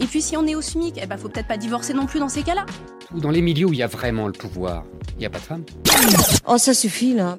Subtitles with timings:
[0.00, 2.20] Et puis si on est au SMIC, eh ben faut peut-être pas divorcer non plus
[2.20, 2.66] dans ces cas-là.
[3.12, 5.44] Dans les milieux où il y a vraiment le pouvoir, il n'y a pas de
[5.44, 5.64] femmes.
[6.46, 7.36] Oh, ça suffit là.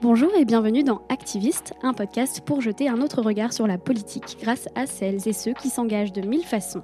[0.00, 4.36] Bonjour et bienvenue dans Activiste, un podcast pour jeter un autre regard sur la politique
[4.40, 6.82] grâce à celles et ceux qui s'engagent de mille façons.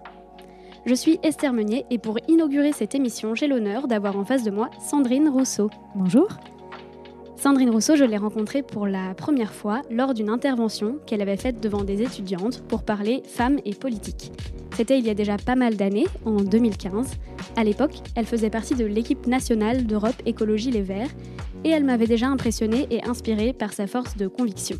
[0.86, 4.50] Je suis Esther Meunier et pour inaugurer cette émission, j'ai l'honneur d'avoir en face de
[4.50, 5.69] moi Sandrine Rousseau.
[5.97, 6.28] Bonjour.
[7.41, 11.61] Sandrine Rousseau, je l'ai rencontrée pour la première fois lors d'une intervention qu'elle avait faite
[11.61, 14.33] devant des étudiantes pour parler femmes et politique.
[14.75, 17.12] C'était il y a déjà pas mal d'années, en 2015.
[17.55, 21.11] À l'époque, elle faisait partie de l'équipe nationale d'Europe Écologie Les Verts
[21.62, 24.77] et elle m'avait déjà impressionnée et inspirée par sa force de conviction.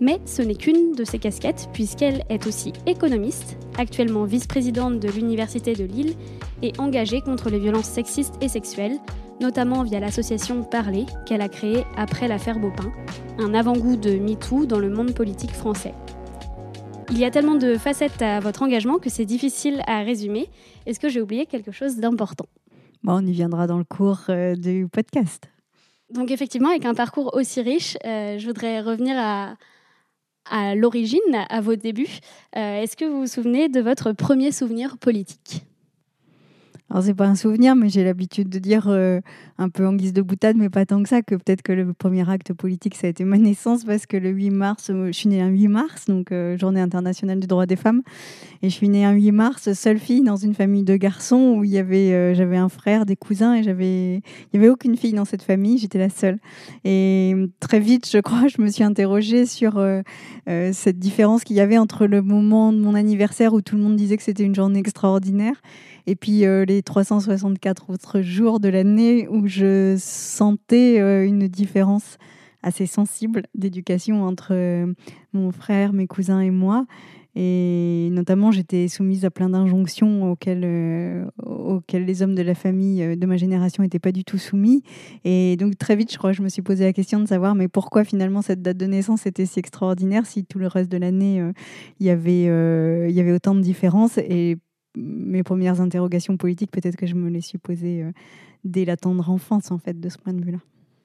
[0.00, 5.72] Mais ce n'est qu'une de ses casquettes, puisqu'elle est aussi économiste, actuellement vice-présidente de l'Université
[5.72, 6.14] de Lille
[6.62, 8.98] et engagée contre les violences sexistes et sexuelles,
[9.40, 12.92] notamment via l'association Parler qu'elle a créée après l'affaire Baupin,
[13.38, 15.94] un avant-goût de MeToo dans le monde politique français.
[17.10, 20.48] Il y a tellement de facettes à votre engagement que c'est difficile à résumer.
[20.86, 22.46] Est-ce que j'ai oublié quelque chose d'important?
[23.02, 25.44] Bon, On y viendra dans le cours euh, du podcast.
[26.12, 29.54] Donc effectivement, avec un parcours aussi riche, euh, je voudrais revenir à,
[30.50, 32.18] à l'origine, à vos débuts.
[32.56, 35.64] Euh, Est-ce que vous vous souvenez de votre premier souvenir politique?
[36.94, 39.20] Alors, c'est pas un souvenir, mais j'ai l'habitude de dire euh,
[39.58, 41.92] un peu en guise de boutade, mais pas tant que ça, que peut-être que le
[41.92, 45.12] premier acte politique, ça a été ma naissance, parce que le 8 mars, euh, je
[45.12, 48.02] suis née un 8 mars, donc euh, journée internationale du droit des femmes.
[48.62, 51.64] Et je suis née un 8 mars, seule fille dans une famille de garçons où
[51.64, 54.22] il y avait, j'avais un frère, des cousins, et j'avais, il
[54.54, 56.38] n'y avait aucune fille dans cette famille, j'étais la seule.
[56.84, 59.82] Et très vite, je crois, je me suis interrogée sur
[60.46, 63.96] cette différence qu'il y avait entre le moment de mon anniversaire où tout le monde
[63.96, 65.60] disait que c'était une journée extraordinaire
[66.06, 72.18] et puis euh, les 364 autres jours de l'année où je sentais euh, une différence
[72.62, 74.92] assez sensible d'éducation entre euh,
[75.32, 76.86] mon frère, mes cousins et moi.
[77.36, 83.26] Et notamment, j'étais soumise à plein d'injonctions auxquelles, auxquelles les hommes de la famille de
[83.26, 84.84] ma génération n'étaient pas du tout soumis.
[85.24, 87.66] Et donc, très vite, je crois, je me suis posé la question de savoir, mais
[87.66, 91.42] pourquoi finalement cette date de naissance était si extraordinaire si tout le reste de l'année,
[91.98, 94.16] il y avait, y avait autant de différences?
[94.18, 94.56] Et
[94.96, 98.12] mes premières interrogations politiques, peut-être que je me les suis posées euh,
[98.64, 100.58] dès la tendre enfance, en fait, de ce point de vue-là.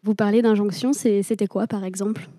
[0.03, 2.29] Vous parlez d'injonctions, c'était quoi, par exemple?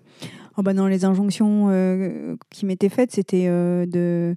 [0.57, 4.35] Oh bah les injonctions euh, qui m'étaient faites, c'était euh, de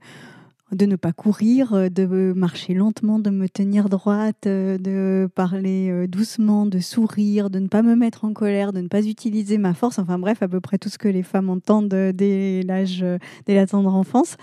[0.74, 6.78] de ne pas courir, de marcher lentement, de me tenir droite, de parler doucement, de
[6.78, 10.18] sourire, de ne pas me mettre en colère, de ne pas utiliser ma force, enfin
[10.18, 13.04] bref, à peu près tout ce que les femmes entendent dès l'âge,
[13.46, 14.36] dès la tendre enfance.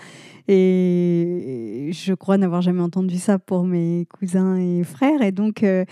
[0.48, 5.22] Et je crois n'avoir jamais entendu ça pour mes cousins et frères.
[5.22, 5.84] Et donc, euh,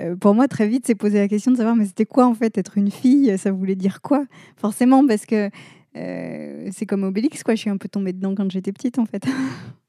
[0.00, 2.34] euh, pour moi, très vite, c'est poser la question de savoir, mais c'était quoi en
[2.34, 3.36] fait être une fille?
[3.38, 4.24] Ça voulait dire quoi?
[4.56, 5.50] Forcément, parce que
[5.96, 7.54] euh, c'est comme Obélix, quoi.
[7.54, 9.24] Je suis un peu tombée dedans quand j'étais petite, en fait.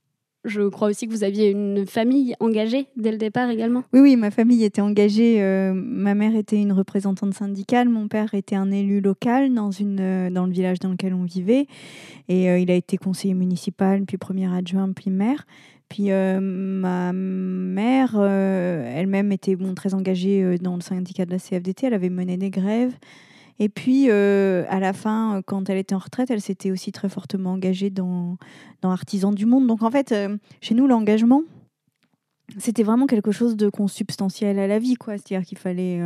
[0.45, 3.83] Je crois aussi que vous aviez une famille engagée dès le départ également.
[3.93, 5.41] Oui, oui, ma famille était engagée.
[5.41, 9.99] Euh, ma mère était une représentante syndicale, mon père était un élu local dans, une,
[10.01, 11.67] euh, dans le village dans lequel on vivait.
[12.27, 15.45] Et euh, il a été conseiller municipal, puis premier adjoint, puis maire.
[15.87, 21.85] Puis ma mère, elle-même était très engagée dans le syndicat de la CFDT.
[21.85, 22.93] Elle avait mené des grèves.
[23.59, 26.91] Et puis, euh, à la fin, euh, quand elle était en retraite, elle s'était aussi
[26.91, 28.37] très fortement engagée dans,
[28.81, 29.67] dans Artisans du Monde.
[29.67, 31.43] Donc, en fait, euh, chez nous, l'engagement,
[32.57, 34.95] c'était vraiment quelque chose de consubstantiel à la vie.
[35.05, 36.01] C'est-à-dire qu'il fallait.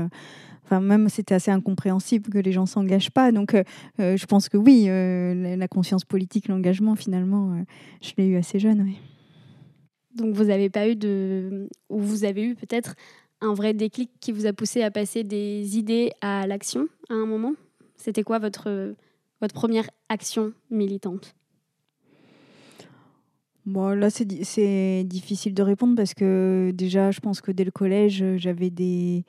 [0.64, 3.32] Enfin, même c'était assez incompréhensible que les gens s'engagent pas.
[3.32, 3.56] Donc,
[3.98, 7.64] je pense que oui, la conscience politique, l'engagement, finalement,
[8.02, 8.94] je l'ai eu assez jeune.
[10.14, 11.70] Donc, vous n'avez pas eu de.
[11.90, 12.96] Ou vous avez eu peut-être
[13.42, 17.26] un vrai déclic qui vous a poussé à passer des idées à l'action à un
[17.26, 17.54] moment?
[17.96, 18.94] C'était quoi votre,
[19.42, 21.36] votre première action militante?
[23.66, 27.66] Bon, là, c'est di- c'est difficile de répondre parce que déjà, je pense que dès
[27.66, 29.26] le collège, j'avais des,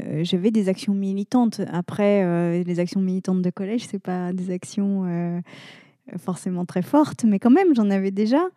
[0.00, 1.60] euh, j'avais des actions militantes.
[1.70, 5.40] Après, euh, les actions militantes de collège, c'est pas des actions euh,
[6.16, 8.48] forcément très fortes, mais quand même, j'en avais déjà.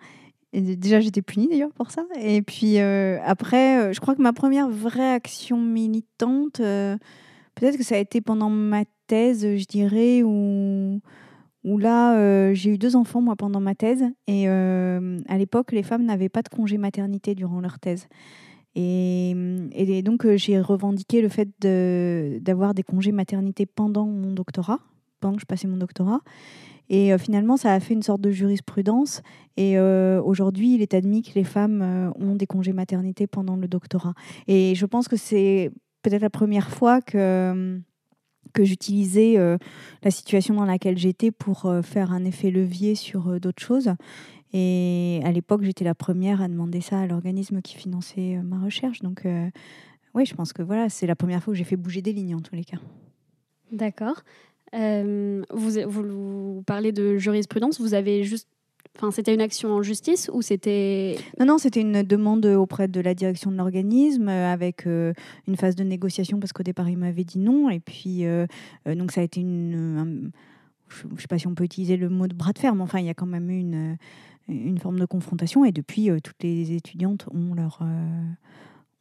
[0.54, 2.04] Et déjà, j'étais punie d'ailleurs pour ça.
[2.20, 6.98] Et puis euh, après, euh, je crois que ma première vraie action militante, euh,
[7.56, 11.00] peut-être que ça a été pendant ma thèse, je dirais, où,
[11.64, 14.04] où là, j'ai eu deux enfants, moi, pendant ma thèse.
[14.28, 18.08] Et à l'époque, les femmes n'avaient pas de congé maternité durant leur thèse.
[18.74, 19.36] Et,
[19.74, 21.50] et donc, j'ai revendiqué le fait
[22.42, 24.80] d'avoir des congés maternité pendant mon doctorat,
[25.20, 26.22] pendant que je passais mon doctorat.
[26.92, 29.24] Et euh, finalement, ça a fait une sorte de jurisprudence.
[29.56, 33.56] Et euh, aujourd'hui, il est admis que les femmes euh, ont des congés maternité pendant
[33.56, 34.14] le doctorat.
[34.48, 35.72] Et je pense que c'est
[36.04, 37.80] peut-être la première fois que,
[38.54, 39.38] que j'utilisais
[40.04, 43.94] la situation dans laquelle j'étais pour faire un effet levier sur d'autres choses.
[44.52, 49.02] Et à l'époque, j'étais la première à demander ça à l'organisme qui finançait ma recherche.
[49.04, 49.28] Donc,
[50.16, 52.34] oui, je pense que voilà, c'est la première fois que j'ai fait bouger des lignes
[52.34, 52.80] en tous les cas.
[53.72, 54.24] D'accord.
[54.74, 58.48] Euh, vous, parlez de jurisprudence, vous avez juste.
[58.98, 61.18] Enfin, c'était une action en justice ou c'était.
[61.40, 65.14] Non, non, c'était une demande auprès de la direction de l'organisme euh, avec euh,
[65.48, 67.70] une phase de négociation parce qu'au départ, il m'avait dit non.
[67.70, 68.26] Et puis,
[68.86, 69.98] donc, ça a été une.
[69.98, 70.30] un-
[70.90, 72.82] je ne sais pas si on peut utiliser le mot de bras de fer, mais
[72.82, 73.60] enfin, il y a quand même eu
[74.50, 75.64] une, forme de confrontation.
[75.64, 77.80] Et depuis, toutes les étudiantes ont leur,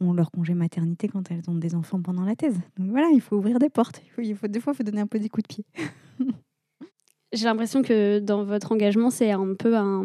[0.00, 2.58] ont leur congé maternité quand elles ont des enfants pendant la thèse.
[2.78, 4.02] Donc voilà, il faut ouvrir des portes.
[4.06, 5.64] Il faut, il faut, des fois, il faut donner un peu des coups de pied.
[7.32, 10.04] J'ai l'impression que dans votre engagement, c'est un peu un,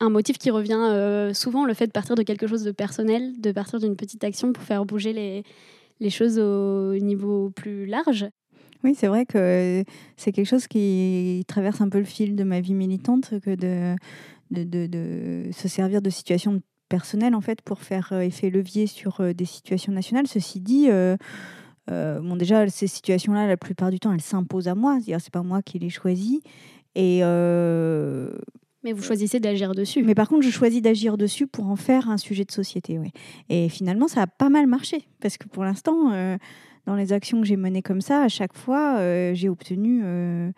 [0.00, 3.40] un motif qui revient euh, souvent, le fait de partir de quelque chose de personnel,
[3.40, 5.42] de partir d'une petite action pour faire bouger les,
[6.00, 8.26] les choses au niveau plus large.
[8.84, 9.84] Oui, c'est vrai que
[10.16, 13.94] c'est quelque chose qui traverse un peu le fil de ma vie militante, que de,
[14.50, 16.60] de, de- de se servir de situations
[16.92, 20.26] personnelles en fait pour faire euh, effet levier sur euh, des situations nationales.
[20.26, 21.16] Ceci dit, euh,
[21.88, 24.96] bon déjà ces situations-là, la plupart du temps, elles s'imposent à moi.
[24.96, 26.40] C'est-à-dire, c'est pas moi qui les choisis.
[26.94, 27.20] Et
[28.84, 30.02] Mais vous choisissez d'agir dessus.
[30.02, 32.98] mais par contre, je choisis d'agir dessus pour en faire un sujet de société.
[32.98, 33.12] Ouais.
[33.48, 35.06] Et finalement, ça a pas mal marché.
[35.20, 36.36] Parce que pour l'instant, euh,
[36.86, 40.50] dans les actions que j'ai menées comme ça, à chaque fois, euh, j'ai obtenu euh,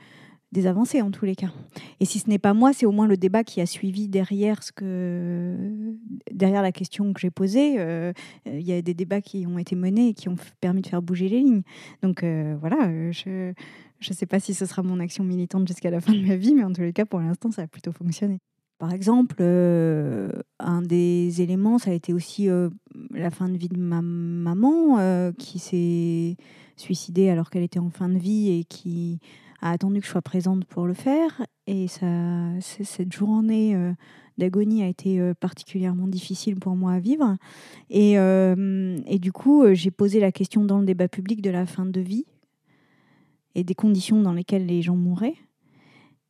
[0.55, 1.53] des avancées en tous les cas.
[2.01, 4.63] Et si ce n'est pas moi, c'est au moins le débat qui a suivi derrière,
[4.63, 5.55] ce que,
[6.33, 7.75] derrière la question que j'ai posée.
[7.79, 8.13] Euh,
[8.47, 11.03] Il y a des débats qui ont été menés et qui ont permis de faire
[11.03, 11.63] bouger les lignes.
[12.03, 13.53] Donc euh, voilà, euh, je
[14.11, 16.55] ne sais pas si ce sera mon action militante jusqu'à la fin de ma vie,
[16.55, 18.39] mais en tous les cas, pour l'instant, ça a plutôt fonctionné.
[18.79, 22.71] Par exemple, euh, un des éléments, ça a été aussi euh,
[23.13, 26.37] la fin de vie de ma maman euh, qui s'est
[26.77, 29.21] suicidée alors qu'elle était en fin de vie et qui
[29.65, 31.45] a attendu que je sois présente pour le faire.
[31.67, 32.07] Et ça,
[32.61, 33.93] cette journée euh,
[34.37, 37.37] d'agonie a été euh, particulièrement difficile pour moi à vivre.
[37.89, 41.65] Et, euh, et du coup, j'ai posé la question dans le débat public de la
[41.65, 42.27] fin de vie
[43.55, 45.37] et des conditions dans lesquelles les gens mouraient.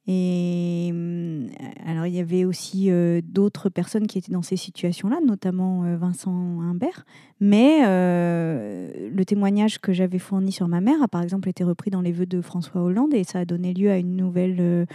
[0.07, 1.47] Et euh,
[1.87, 5.97] alors, il y avait aussi euh, d'autres personnes qui étaient dans ces situations-là, notamment euh,
[5.97, 7.07] Vincent Humbert.
[7.41, 12.01] Mais le témoignage que j'avais fourni sur ma mère a, par exemple, été repris dans
[12.01, 14.87] les vœux de François Hollande et ça a donné lieu à une nouvelle,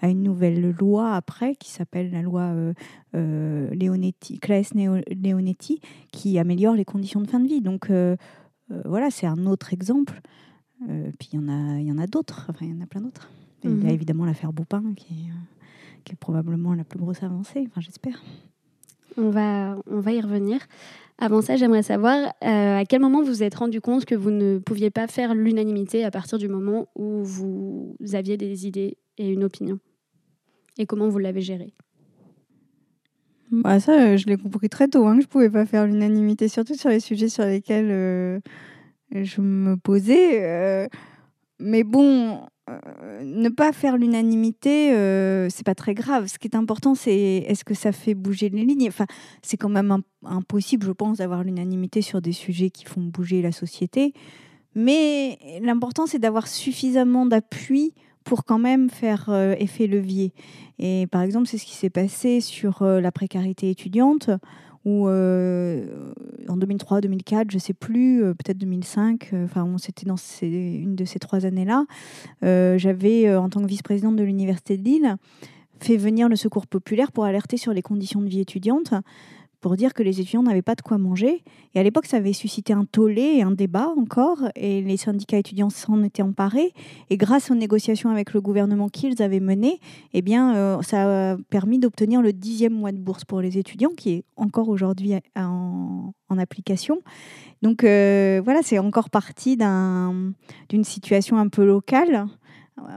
[0.00, 2.54] à une nouvelle loi après qui s'appelle la loi
[3.12, 5.80] Leonetti, Claes Leonetti
[6.12, 7.60] qui améliore les conditions de fin de vie.
[7.60, 7.90] Donc,
[8.86, 10.22] voilà, c'est un autre exemple.
[10.86, 12.46] Puis il y en a, y en a d'autres.
[12.48, 13.28] Enfin, il y en a plein d'autres.
[13.64, 13.94] Et Il y a Mhm.
[13.94, 15.64] évidemment l'affaire Boupin qui est, euh,
[16.04, 17.64] qui est probablement la plus grosse avancée.
[17.68, 18.22] Enfin, j'espère.
[19.16, 20.60] On va, on va y revenir.
[21.18, 24.30] Avant ça, j'aimerais savoir euh, à quel moment vous vous êtes rendu compte que vous
[24.30, 29.28] ne pouviez pas faire l'unanimité à partir du moment où vous aviez des idées et
[29.28, 29.80] une opinion?
[30.78, 31.74] Et comment vous l'avez géré?
[33.50, 36.48] Bah, ça, euh, je l'ai compris très tôt, hein, que je pouvais pas faire l'unanimité,
[36.48, 38.40] surtout sur les sujets sur lesquels euh,
[39.10, 40.44] je me posais.
[40.44, 40.86] euh,
[41.58, 42.42] mais bon,
[43.22, 46.26] ne pas faire l'unanimité, euh, c'est pas très grave.
[46.26, 48.88] Ce qui est important, c'est est-ce que ça fait bouger les lignes?
[48.88, 49.06] Enfin,
[49.42, 53.42] c'est quand même im- impossible, je pense, d'avoir l'unanimité sur des sujets qui font bouger
[53.42, 54.12] la société.
[54.74, 57.94] Mais l'important, c'est d'avoir suffisamment d'appui
[58.24, 60.32] pour quand même faire euh, effet levier.
[60.78, 64.30] Et par exemple, c'est ce qui s'est passé sur euh, la précarité étudiante,
[64.88, 65.84] où euh,
[66.48, 71.04] en 2003-2004, je ne sais plus, euh, peut-être 2005, euh, enfin, c'était dans une de
[71.04, 71.84] ces trois années-là,
[72.42, 75.16] j'avais, en tant que vice-présidente de l'Université de Lille,
[75.80, 78.94] fait venir le secours populaire pour alerter sur les conditions de vie étudiante
[79.60, 81.42] pour dire que les étudiants n'avaient pas de quoi manger.
[81.74, 85.38] Et à l'époque, ça avait suscité un tollé et un débat encore, et les syndicats
[85.38, 86.72] étudiants s'en étaient emparés.
[87.10, 89.80] Et grâce aux négociations avec le gouvernement qu'ils avaient menées,
[90.14, 93.90] eh bien, euh, ça a permis d'obtenir le dixième mois de bourse pour les étudiants,
[93.96, 97.00] qui est encore aujourd'hui en, application.
[97.62, 102.28] Donc euh, voilà, c'est encore partie d'une situation un peu locale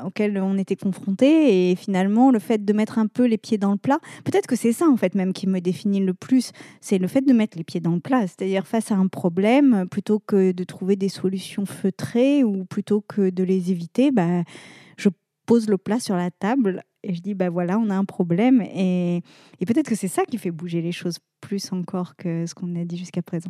[0.06, 3.72] auquel on était confronté et finalement le fait de mettre un peu les pieds dans
[3.72, 6.52] le plat peut-être que c'est ça en fait même qui me définit le plus.
[6.80, 8.22] C'est le fait de mettre les pieds dans le plat.
[8.28, 13.30] C'est-à-dire face à un problème plutôt que de trouver des solutions feutrées ou plutôt que
[13.30, 14.44] de les éviter bah,
[14.98, 15.10] je
[15.46, 18.62] pose le plat sur la table et je dis bah voilà on a un problème.
[18.62, 19.22] Et,
[19.60, 22.76] et peut-être que c'est ça qui fait bouger les choses plus encore que ce qu'on
[22.76, 23.50] a dit jusqu'à présent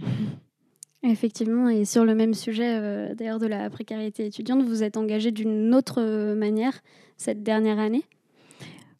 [1.03, 5.31] Effectivement, et sur le même sujet euh, d'ailleurs de la précarité étudiante, vous êtes engagé
[5.31, 6.81] d'une autre euh, manière
[7.17, 8.03] cette dernière année?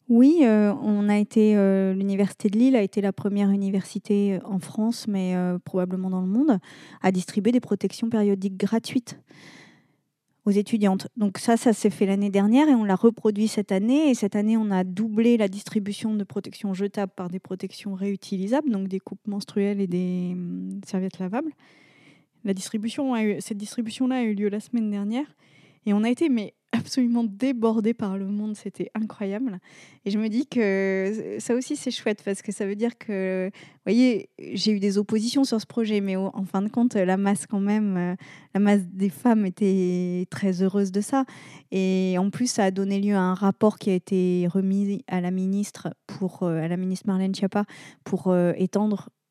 [0.08, 1.54] Oui, euh, on a été
[1.94, 6.58] l'université de Lille a été la première université en France, mais probablement dans le monde,
[7.02, 9.16] à distribuer des protections périodiques gratuites
[10.44, 11.08] aux étudiantes.
[11.16, 14.10] Donc ça, ça s'est fait l'année dernière et on l'a reproduit cette année.
[14.10, 18.70] Et cette année, on a doublé la distribution de protections jetables par des protections réutilisables,
[18.70, 21.52] donc des coupes menstruelles et des hum, serviettes lavables.
[22.44, 25.26] La distribution cette distribution-là a eu lieu la semaine dernière
[25.86, 29.58] et on a été mais absolument débordé par le monde, c'était incroyable.
[30.06, 33.50] Et je me dis que ça aussi c'est chouette parce que ça veut dire que,
[33.52, 37.18] vous voyez, j'ai eu des oppositions sur ce projet, mais en fin de compte, la
[37.18, 38.16] masse quand même,
[38.54, 41.26] la masse des femmes était très heureuse de ça.
[41.72, 45.20] Et en plus, ça a donné lieu à un rapport qui a été remis à
[45.20, 47.66] la ministre pour, à la ministre Marlène Schiappa
[48.02, 49.21] pour euh, étendre euh,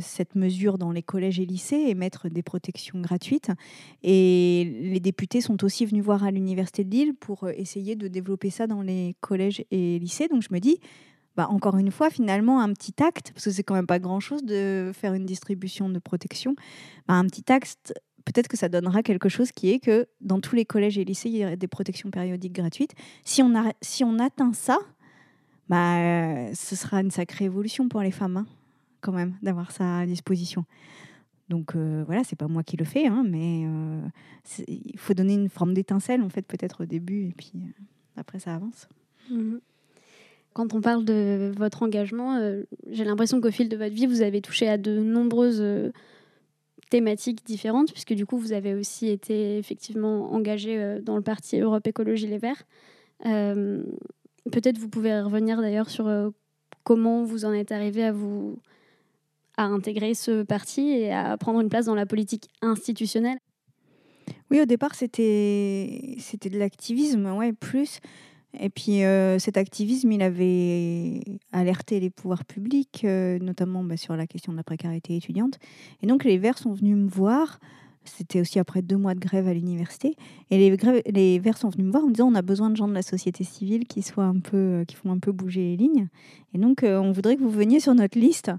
[0.00, 3.50] cette mesure dans les collèges et lycées et mettre des protections gratuites.
[4.02, 8.08] Et les députés sont aussi venus voir à l'Université de Lille pour euh, essayer de
[8.08, 10.28] développer ça dans les collèges et lycées.
[10.28, 10.80] Donc je me dis,
[11.36, 14.44] bah, encore une fois, finalement, un petit acte, parce que c'est quand même pas grand-chose
[14.44, 16.54] de faire une distribution de protection,
[17.08, 17.92] bah, un petit acte,
[18.24, 21.28] peut-être que ça donnera quelque chose qui est que dans tous les collèges et lycées,
[21.28, 22.94] il y a des protections périodiques gratuites.
[23.24, 24.78] Si on, a, si on atteint ça,
[25.68, 28.38] bah, ce sera une sacrée évolution pour les femmes.
[28.38, 28.46] Hein
[29.00, 30.64] quand même d'avoir ça à disposition.
[31.50, 34.00] Donc euh, voilà, c'est pas moi qui le fais, hein, mais euh,
[34.68, 37.82] il faut donner une forme d'étincelle en fait peut-être au début et puis euh,
[38.16, 38.88] après ça avance.
[39.28, 39.56] Mmh
[40.52, 42.40] Quand on parle de votre engagement,
[42.88, 45.92] j'ai l'impression qu'au fil de votre vie, vous avez touché à de nombreuses
[46.88, 51.86] thématiques différentes, puisque du coup, vous avez aussi été effectivement engagé dans le parti Europe
[51.86, 52.64] Écologie Les Verts.
[53.22, 56.32] Peut-être vous pouvez revenir d'ailleurs sur
[56.82, 58.58] comment vous en êtes arrivé à vous
[59.60, 63.38] à intégrer ce parti et à prendre une place dans la politique institutionnelle
[64.50, 68.00] Oui, au départ, c'était de l'activisme, ouais, plus.
[68.58, 71.20] Et puis euh, cet activisme, il avait
[71.52, 75.58] alerté les pouvoirs publics, euh, notamment bah, sur la question de la précarité étudiante.
[76.02, 77.60] Et donc les Verts sont venus me voir.
[78.04, 80.16] C'était aussi après deux mois de grève à l'université.
[80.50, 82.88] Et les, Verts sont venus me voir en me disant on a besoin de gens
[82.88, 85.76] de la société civile qui, soient un peu, euh, qui font un peu bouger les
[85.76, 86.08] lignes.
[86.54, 88.50] Et donc on voudrait que vous veniez sur notre liste.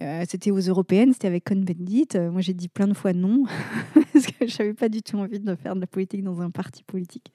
[0.00, 2.08] Euh, c'était aux européennes, c'était avec Cohn-Bendit.
[2.14, 3.44] Euh, moi, j'ai dit plein de fois non,
[4.12, 6.50] parce que je n'avais pas du tout envie de faire de la politique dans un
[6.50, 7.32] parti politique.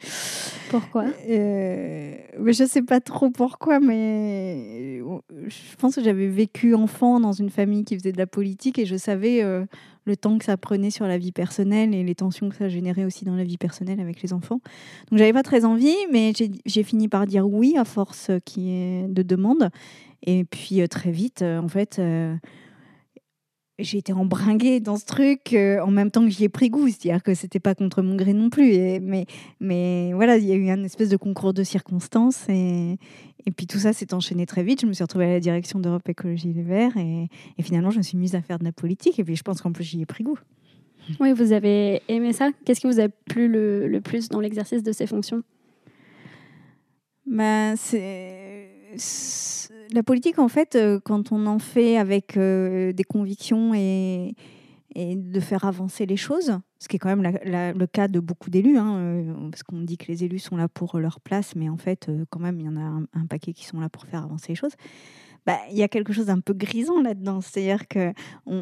[0.70, 1.06] Pourquoi?
[1.28, 5.00] Euh, mais Je ne sais pas trop pourquoi, mais
[5.48, 8.86] je pense que j'avais vécu enfant dans une famille qui faisait de la politique et
[8.86, 9.44] je savais
[10.06, 13.04] le temps que ça prenait sur la vie personnelle et les tensions que ça générait
[13.04, 14.62] aussi dans la vie personnelle avec les enfants.
[15.12, 16.32] Donc, j'avais pas très envie, mais
[16.66, 19.70] j'ai fini par dire oui à force qui est de demande.
[20.26, 22.34] Et puis euh, très vite, euh, en fait, euh,
[23.78, 26.88] j'ai été embringuée dans ce truc en même temps que j'y ai pris goût.
[26.88, 28.72] C'est-à-dire que c'était pas contre mon gré non plus.
[28.72, 29.26] Et, mais,
[29.60, 32.48] mais voilà, il y a eu un espèce de concours de circonstances.
[32.48, 32.98] Et,
[33.46, 34.82] et puis tout ça s'est enchaîné très vite.
[34.82, 36.96] Je me suis retrouvée à la direction d'Europe Écologie Les Verts.
[36.96, 37.28] Et,
[37.58, 39.20] et, finalement, je me suis mise à faire de la politique.
[39.20, 40.40] Et puis je pense qu'en plus, j'y ai pris goût.
[41.20, 42.52] Oui, vous avez aimé ça.
[42.64, 45.44] Qu'est-ce qui vous a plu le, le plus dans l'exercice de ces fonctions?
[47.26, 48.70] Ben, c'est
[49.94, 54.36] la politique, en fait, euh, quand on en fait avec euh, des convictions et,
[54.96, 58.78] de faire avancer les choses, ce qui est quand même le cas de beaucoup d'élus,
[58.78, 61.78] hein, euh, parce qu'on dit que les élus sont là pour leur place, mais en
[61.78, 64.50] fait, quand même, il y en a un, paquet qui sont là pour faire avancer
[64.50, 64.74] les choses.
[65.46, 67.42] Bah, il y a quelque chose d'un peu grisant là-dedans.
[67.42, 68.14] C'est-à-dire qu'on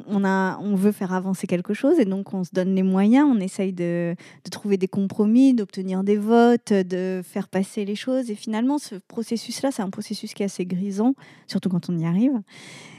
[0.08, 3.28] on a, on veut faire avancer quelque chose et donc on se donne les moyens,
[3.30, 8.32] on essaye de, de trouver des compromis, d'obtenir des votes, de faire passer les choses.
[8.32, 11.14] Et finalement, ce processus-là, c'est un processus qui est assez grisant,
[11.48, 12.42] surtout quand on y arrive.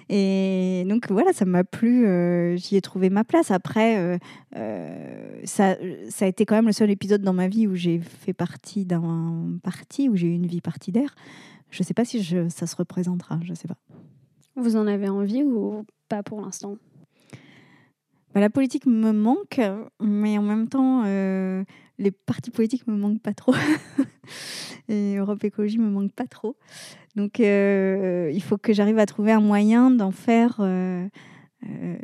[0.08, 3.50] Et donc voilà, ça m'a plu, euh, j'y ai trouvé ma place.
[3.50, 4.18] Après, euh,
[4.56, 5.76] euh, ça,
[6.10, 8.84] ça a été quand même le seul épisode dans ma vie où j'ai fait partie
[8.84, 11.14] d'un parti, où j'ai eu une vie partidaire.
[11.72, 13.78] Je ne sais pas si je, ça se représentera, je ne sais pas.
[14.56, 16.76] Vous en avez envie ou pas pour l'instant?
[18.34, 19.58] Bah, La politique me manque,
[19.98, 21.64] mais en même temps, euh,
[21.98, 23.54] les partis politiques me manquent pas trop.
[24.88, 26.56] et Europe Écologie me manque pas trop.
[27.16, 31.08] Donc euh, il faut que j'arrive à trouver un moyen d'en faire euh,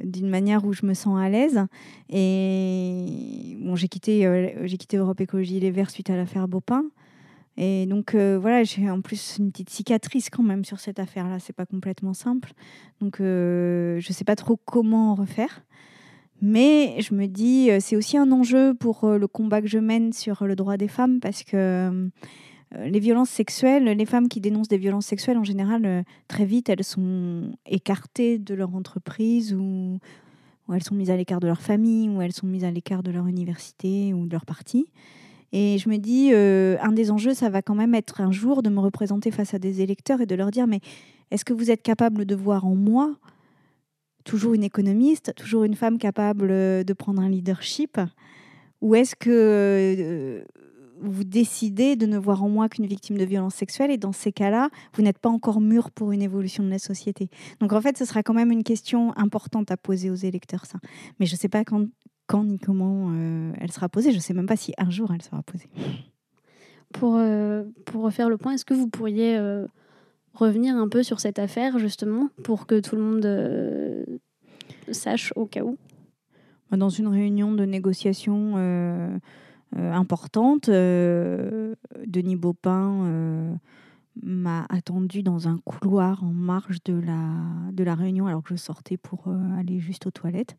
[0.03, 1.67] d'une manière où je me sens à l'aise.
[2.09, 6.85] Et bon, j'ai quitté, j'ai quitté Europe Écologie Les Verts suite à l'affaire Baupin.
[7.61, 11.41] Et donc voilà, j'ai en plus une petite cicatrice quand même sur cette affaire-là.
[11.41, 12.53] C'est pas complètement simple.
[13.01, 15.65] Donc je sais pas trop comment refaire.
[16.41, 20.47] Mais je me dis, c'est aussi un enjeu pour le combat que je mène sur
[20.47, 22.09] le droit des femmes parce que
[22.77, 26.85] les violences sexuelles, les femmes qui dénoncent des violences sexuelles, en général, très vite, elles
[26.85, 29.99] sont écartées de leur entreprise ou
[30.73, 33.11] elles sont mises à l'écart de leur famille ou elles sont mises à l'écart de
[33.11, 34.87] leur université ou de leur parti.
[35.53, 38.71] Et je me dis, un des enjeux, ça va quand même être un jour de
[38.71, 40.81] me représenter face à des électeurs et de leur dire, mais
[41.31, 43.17] est-ce que vous êtes capable de voir en moi
[44.25, 47.99] toujours une économiste, toujours une femme capable de prendre un leadership?
[48.81, 50.45] Ou est-ce que
[51.01, 54.33] vous décidez de ne voir en moi qu'une victime de violence sexuelle et dans ces
[54.33, 57.31] cas-là, vous n'êtes pas encore mûr pour une évolution de la société?
[57.61, 60.79] Donc en fait, ce sera quand même une question importante à poser aux électeurs, ça.
[61.21, 61.87] Mais je ne sais pas quand,
[62.29, 64.13] quand ni comment euh, elle sera posée.
[64.13, 65.69] Je ne sais même pas si un jour elle sera posée.
[66.93, 69.67] Pour, euh, pour refaire le point, est-ce que vous pourriez euh,
[70.35, 74.21] revenir un peu sur cette affaire, justement, pour que tout le monde
[74.93, 75.77] sache au cas où?
[76.71, 78.57] Dans une réunion de négociation
[79.75, 83.59] importante, Denis Baupin
[84.23, 88.57] m'a attendu dans un couloir en marge de la, de la réunion alors que je
[88.57, 90.59] sortais pour aller juste aux toilettes.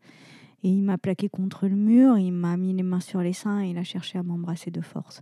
[0.63, 3.63] Et il m'a plaqué contre le mur, il m'a mis les mains sur les seins
[3.63, 5.21] et il a cherché à m'embrasser de force.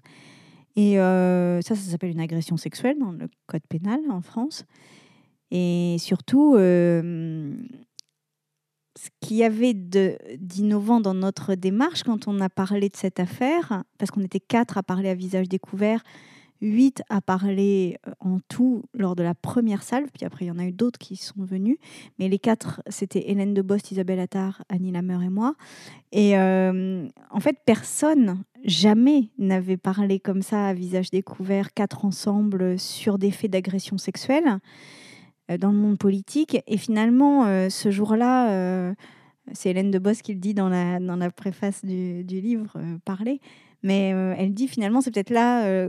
[0.75, 4.65] Et euh, ça, ça s'appelle une agression sexuelle dans le code pénal en France.
[5.51, 7.55] Et surtout, euh,
[8.97, 13.83] ce qu'il y avait d'innovant dans notre démarche quand on a parlé de cette affaire,
[13.97, 16.03] parce qu'on était quatre à parler à visage découvert,
[16.61, 20.51] huit à parler euh, en tout lors de la première salle, puis après il y
[20.51, 21.77] en a eu d'autres qui sont venus,
[22.19, 25.55] mais les quatre, c'était Hélène de Bost, Isabelle Attard, Annie Lameur et moi.
[26.11, 32.79] Et euh, en fait, personne, jamais n'avait parlé comme ça à visage découvert, quatre ensemble,
[32.79, 34.59] sur des faits d'agression sexuelle
[35.51, 36.57] euh, dans le monde politique.
[36.67, 38.93] Et finalement, ce jour-là,
[39.53, 42.77] c'est Hélène de Bost qui le dit dans la, dans la préface du, du livre,
[43.05, 43.39] Parler.
[43.83, 45.87] Mais elle dit finalement, c'est peut-être là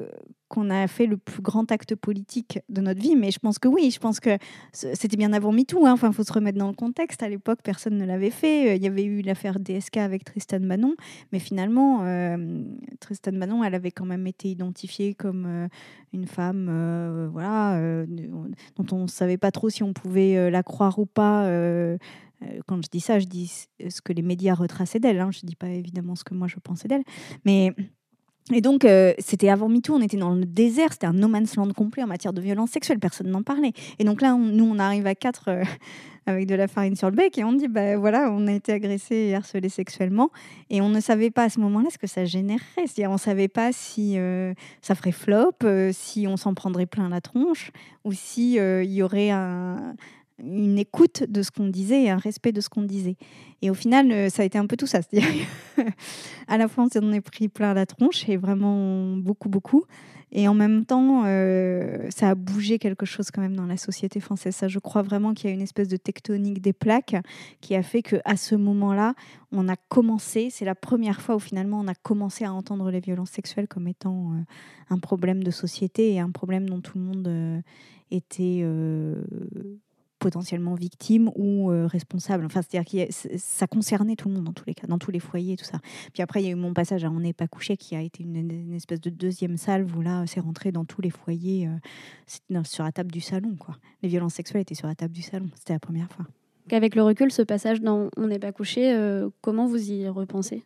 [0.49, 3.17] qu'on a fait le plus grand acte politique de notre vie.
[3.17, 4.39] Mais je pense que oui, je pense que
[4.73, 5.87] c'était bien avant MeToo.
[5.87, 5.93] Hein.
[5.93, 7.23] Enfin, il faut se remettre dans le contexte.
[7.23, 8.77] À l'époque, personne ne l'avait fait.
[8.77, 10.95] Il y avait eu l'affaire DSK avec Tristan Manon.
[11.33, 12.63] Mais finalement, euh,
[13.01, 15.69] Tristan Manon, elle avait quand même été identifiée comme euh,
[16.13, 17.79] une femme euh, voilà,
[18.77, 21.47] dont on ne savait pas trop si on pouvait la croire ou pas.
[22.67, 25.21] Quand je dis ça, je dis ce que les médias retraçaient d'elle.
[25.21, 25.31] Hein.
[25.33, 27.05] Je ne dis pas évidemment ce que moi je pensais d'elle.
[27.45, 27.75] Mais
[28.53, 31.57] et donc, euh, c'était avant MeToo, on était dans le désert, c'était un no man's
[31.57, 33.73] land complet en matière de violence sexuelle, personne n'en parlait.
[33.99, 35.65] Et donc là, nous, on arrive à quatre euh,
[36.27, 38.73] avec de la farine sur le bec et on dit, bah voilà, on a été
[38.73, 40.31] agressé et harcelé sexuellement.
[40.71, 42.65] Et on ne savait pas à ce moment-là ce que ça générerait.
[42.87, 45.53] C'est-à-dire, on ne savait pas si euh, ça ferait flop,
[45.93, 47.71] si on s'en prendrait plein la tronche,
[48.05, 49.95] ou si il y aurait un,
[50.43, 53.17] une écoute de ce qu'on disait et un respect de ce qu'on disait.
[53.63, 55.01] Et au final, euh, ça a été un peu tout ça.
[56.49, 59.85] À la fois, on s'en est pris plein la tronche et vraiment beaucoup, beaucoup.
[60.31, 64.21] Et en même temps, euh, ça a bougé quelque chose quand même dans la société
[64.21, 64.55] française.
[64.55, 67.17] Ça, je crois vraiment qu'il y a une espèce de tectonique des plaques
[67.61, 69.15] qui a fait qu'à ce moment-là,
[69.53, 73.01] on a commencé, c'est la première fois où finalement on a commencé à entendre les
[73.01, 74.41] violences sexuelles comme étant euh,
[74.91, 77.63] un problème de société et un problème dont tout le monde
[78.11, 78.65] était
[80.19, 82.45] potentiellement victime ou euh, responsable.
[82.45, 85.21] Enfin, c'est-à-dire que ça concernait tout le monde dans tous les cas, dans tous les
[85.21, 85.79] foyers, tout ça.
[86.13, 88.03] Puis après, il y a eu mon passage à On n'est pas couché, qui a
[88.03, 92.63] été une, espèce de deuxième salve où là, c'est rentré dans tous les foyers, euh,
[92.65, 93.77] sur la table du salon, quoi.
[94.03, 95.49] Les violences sexuelles étaient sur la table du salon.
[95.55, 96.27] C'était la première fois.
[96.71, 100.63] Avec le recul, ce passage dans On n'est pas couché, euh, comment vous y repensez?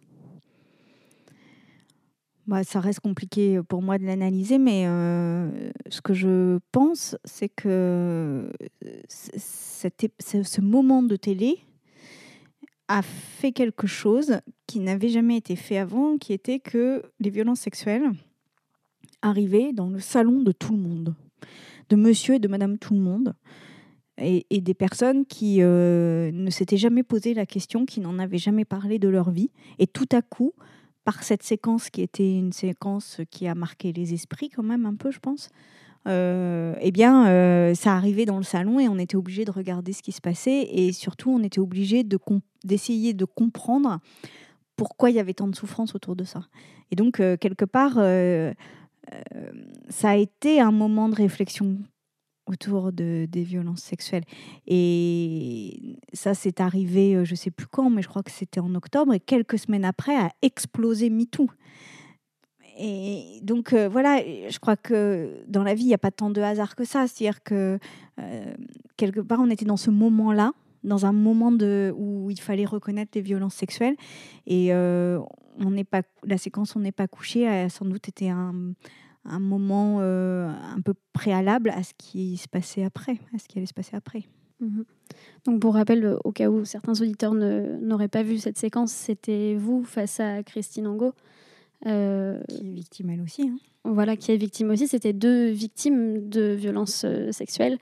[2.48, 7.50] Bah, ça reste compliqué pour moi de l'analyser, mais euh, ce que je pense, c'est
[7.50, 8.50] que
[9.08, 11.58] ce moment de télé
[12.88, 17.60] a fait quelque chose qui n'avait jamais été fait avant, qui était que les violences
[17.60, 18.10] sexuelles
[19.20, 21.14] arrivaient dans le salon de tout le monde,
[21.90, 23.34] de monsieur et de madame tout le monde.
[24.18, 28.64] Et, des personnes qui euh, ne s'étaient jamais posé la question, qui n'en avaient jamais
[28.64, 29.50] parlé de leur vie.
[29.78, 30.52] Et tout à coup,
[31.04, 34.94] par cette séquence qui était une séquence qui a marqué les esprits quand même un
[34.94, 35.48] peu, je pense.
[36.08, 39.92] Euh, eh bien, euh, ça arrivait dans le salon et on était obligé de regarder
[39.92, 42.18] ce qui se passait et surtout, on était obligé de
[42.64, 43.98] d'essayer de comprendre
[44.76, 46.42] pourquoi il y avait tant de souffrance autour de ça.
[46.90, 47.94] Et donc, euh, quelque part,
[49.88, 51.78] ça a été un moment de réflexion
[52.46, 54.24] autour de, des violences sexuelles.
[54.66, 58.74] Et ça, c'est arrivé, je ne sais plus quand, mais je crois que c'était en
[58.74, 61.48] octobre, et quelques semaines après, a explosé MeToo.
[62.78, 66.40] Et donc voilà, je crois que dans la vie, il n'y a pas tant de
[66.40, 67.06] hasard que ça.
[67.06, 67.78] C'est-à-dire que
[68.96, 70.52] quelque part, on était dans ce moment-là,
[70.84, 73.96] dans un moment de, où il fallait reconnaître les violences sexuelles.
[74.46, 78.54] Et on n'est pas, la séquence On n'est pas couché a sans doute été un,
[79.24, 83.66] un moment un peu préalable à ce qui se passait après, à ce qui allait
[83.66, 84.24] se passer après.
[84.60, 84.82] Mmh
[85.44, 89.82] donc pour rappel, au cas où certains auditeurs n'auraient pas vu cette séquence, c'était vous
[89.82, 91.14] face à Christine Angot
[91.86, 93.42] euh, qui est victime elle aussi.
[93.42, 93.56] Hein.
[93.84, 94.86] Voilà, qui est victime aussi.
[94.86, 97.78] C'était deux victimes de violences euh, sexuelles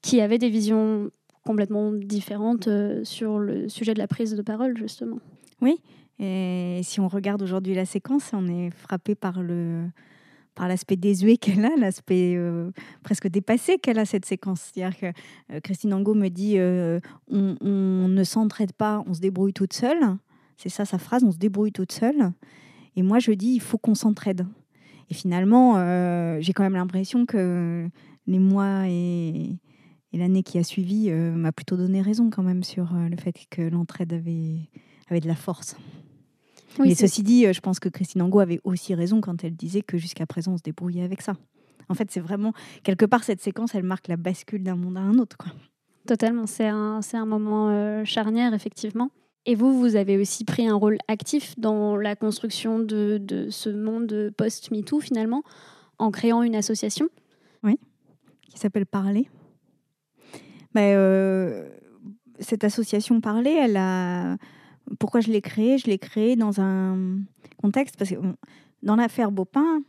[0.00, 1.10] qui avaient des visions
[1.44, 5.18] complètement différentes euh, sur le sujet de la prise de parole, justement.
[5.60, 5.80] Oui,
[6.20, 9.84] et si on regarde aujourd'hui la séquence, on est frappé par le
[10.54, 12.36] par l'aspect désuet qu'elle a, l'aspect
[13.02, 14.70] presque dépassé qu'elle a cette séquence.
[14.74, 19.72] C'est-à-dire que Christine Angot me dit on, on, ne s'entraide pas, on se débrouille toute
[19.72, 20.18] seule.
[20.58, 22.32] C'est ça sa phrase, on se débrouille toute seule.
[22.96, 24.46] Et moi, je dis, il faut qu'on s'entraide.
[25.10, 27.88] Et finalement, euh, j'ai quand même l'impression que
[28.26, 29.58] les mois et,
[30.12, 33.34] l'année qui a suivi euh, m'a plutôt donné raison quand même sur euh, le fait
[33.50, 34.56] que l'entraide avait,
[35.10, 35.76] avait de la force.
[36.78, 39.98] Mais ceci dit, je pense que Christine Angot avait aussi raison quand elle disait que
[39.98, 41.34] jusqu'à présent, on se débrouillait avec ça.
[41.90, 45.00] En fait, c'est vraiment, quelque part, cette séquence, elle marque la bascule d'un monde à
[45.00, 45.36] un autre.
[45.36, 45.52] Quoi.
[46.06, 49.10] Totalement, c'est un, un moment charnière, effectivement.
[49.44, 54.32] Et vous, vous avez aussi pris un rôle actif dans la construction de, ce monde
[54.36, 55.42] post-MeToo, finalement,
[55.98, 57.08] en créant une association.
[57.64, 57.78] Oui,
[58.48, 59.28] qui s'appelle Parler.
[60.74, 61.68] Mais, euh,
[62.38, 64.36] cette association Parler, elle a...
[65.00, 65.76] pourquoi je l'ai créée?
[65.76, 67.18] Je l'ai créée dans un
[67.60, 68.16] contexte, parce que
[68.82, 69.82] dans l'affaire Beaupin,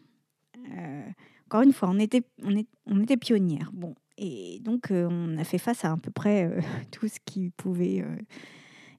[0.76, 1.10] euh,
[1.46, 3.70] encore une fois, on était, on, était pionnières.
[3.72, 6.58] Bon, et donc, euh, on a fait face à à peu près
[6.92, 8.04] tout ce qui pouvait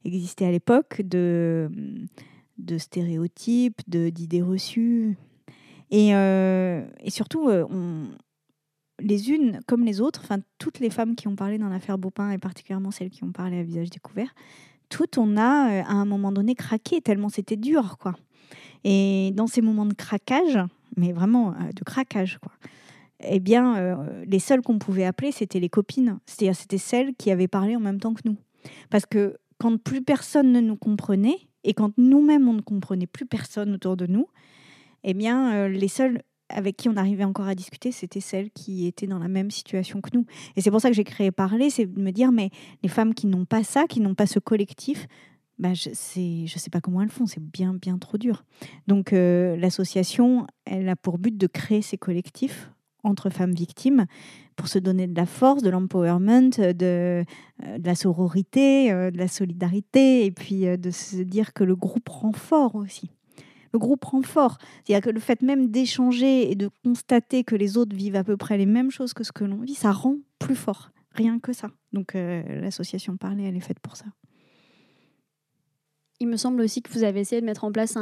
[0.04, 1.70] existait à l'époque de,
[2.58, 5.16] de stéréotypes, d'idées reçues.
[5.90, 7.64] Et, euh, et surtout, euh,
[9.00, 12.30] les unes comme les autres, enfin toutes les femmes qui ont parlé dans l'affaire Beaupin,
[12.30, 14.34] et particulièrement celles qui ont parlé à visage découvert,
[14.88, 18.14] toutes on a euh, à un moment donné craqué tellement c'était dur, quoi.
[18.84, 20.58] Et dans ces moments de craquage,
[20.96, 22.52] mais vraiment de craquage, quoi.
[23.26, 26.18] Eh bien, les seules qu'on pouvait appeler, c'était les copines.
[26.26, 28.36] C'est-à-dire, c'était celles qui avaient parlé en même temps que nous.
[28.90, 33.26] Parce que quand plus personne ne nous comprenait et quand nous-mêmes on ne comprenait plus
[33.26, 34.26] personne autour de nous,
[35.02, 38.86] eh bien, euh, les seuls avec qui on arrivait encore à discuter, c'était celles qui
[38.86, 40.26] étaient dans la même situation que nous.
[40.56, 42.50] Et c'est pour ça que j'ai créé Parler, c'est de me dire, mais
[42.82, 45.06] les femmes qui n'ont pas ça, qui n'ont pas ce collectif,
[45.58, 48.44] bah, je ne sais pas comment elles font, c'est bien, bien trop dur.
[48.86, 52.70] Donc euh, l'association, elle a pour but de créer ces collectifs
[53.04, 54.06] entre femmes victimes
[54.56, 57.24] pour se donner de la force, de l'empowerment, de, euh,
[57.78, 61.76] de, la sororité, euh, de la solidarité, et puis euh, de se dire que le
[61.76, 63.10] groupe rend fort aussi.
[63.72, 64.58] Le groupe rend fort.
[64.84, 68.36] C'est-à-dire que le fait même d'échanger et de constater que les autres vivent à peu
[68.36, 70.90] près les mêmes choses que ce que l'on vit, ça rend plus fort.
[71.10, 71.70] Rien que ça.
[71.92, 74.06] Donc l'association Parler, elle est faite pour ça.
[76.20, 77.96] Il me semble aussi que vous avez essayé de mettre en place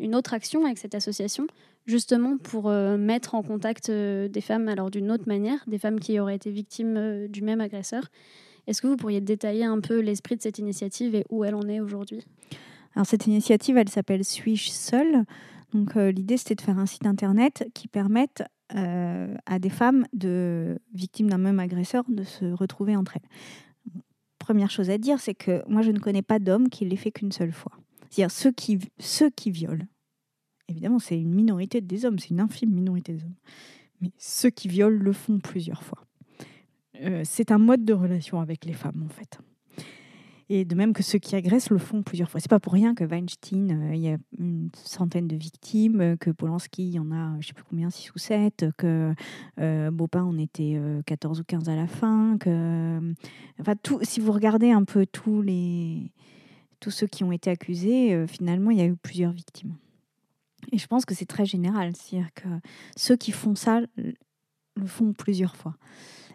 [0.00, 1.46] une autre action avec cette association,
[1.86, 6.00] justement pour euh, mettre en contact euh, des femmes, alors d'une autre manière, des femmes
[6.00, 8.04] qui auraient été victimes euh, du même agresseur.
[8.66, 11.68] Est-ce que vous pourriez détailler un peu l'esprit de cette initiative et où elle en
[11.68, 12.24] est aujourd'hui?
[12.94, 15.24] Alors cette initiative, elle s'appelle Suis-je seule?
[15.72, 21.28] Donc l'idée, c'était de faire un site internet qui permette à des femmes de victimes
[21.28, 23.28] d'un même agresseur de se retrouver entre elles
[24.46, 27.10] première chose à dire, c'est que moi, je ne connais pas d'homme qui l'ait fait
[27.10, 27.72] qu'une seule fois.
[28.10, 29.86] C'est-à-dire ceux qui, ceux qui violent.
[30.68, 33.36] Évidemment, c'est une minorité des hommes, c'est une infime minorité des hommes.
[34.00, 36.04] Mais ceux qui violent le font plusieurs fois.
[37.00, 39.38] Euh, c'est un mode de relation avec les femmes, en fait.
[40.48, 42.38] Et de même que ceux qui agressent le font plusieurs fois.
[42.38, 46.16] C'est pas pour rien que Weinstein, euh, il y a une centaine de victimes, euh,
[46.16, 49.12] que Polanski, il y en a, je sais plus combien, 6 ou 7, que
[49.58, 53.00] euh, Bopin, on était 14 ou 15 à la fin, que.
[53.60, 56.12] Enfin, tout, si vous regardez un peu tous les.
[56.80, 59.74] Tous ceux qui ont été accusés, finalement, il y a eu plusieurs victimes.
[60.72, 61.92] Et je pense que c'est très général.
[61.96, 62.48] C'est-à-dire que
[62.96, 63.80] ceux qui font ça
[64.76, 65.74] le font plusieurs fois.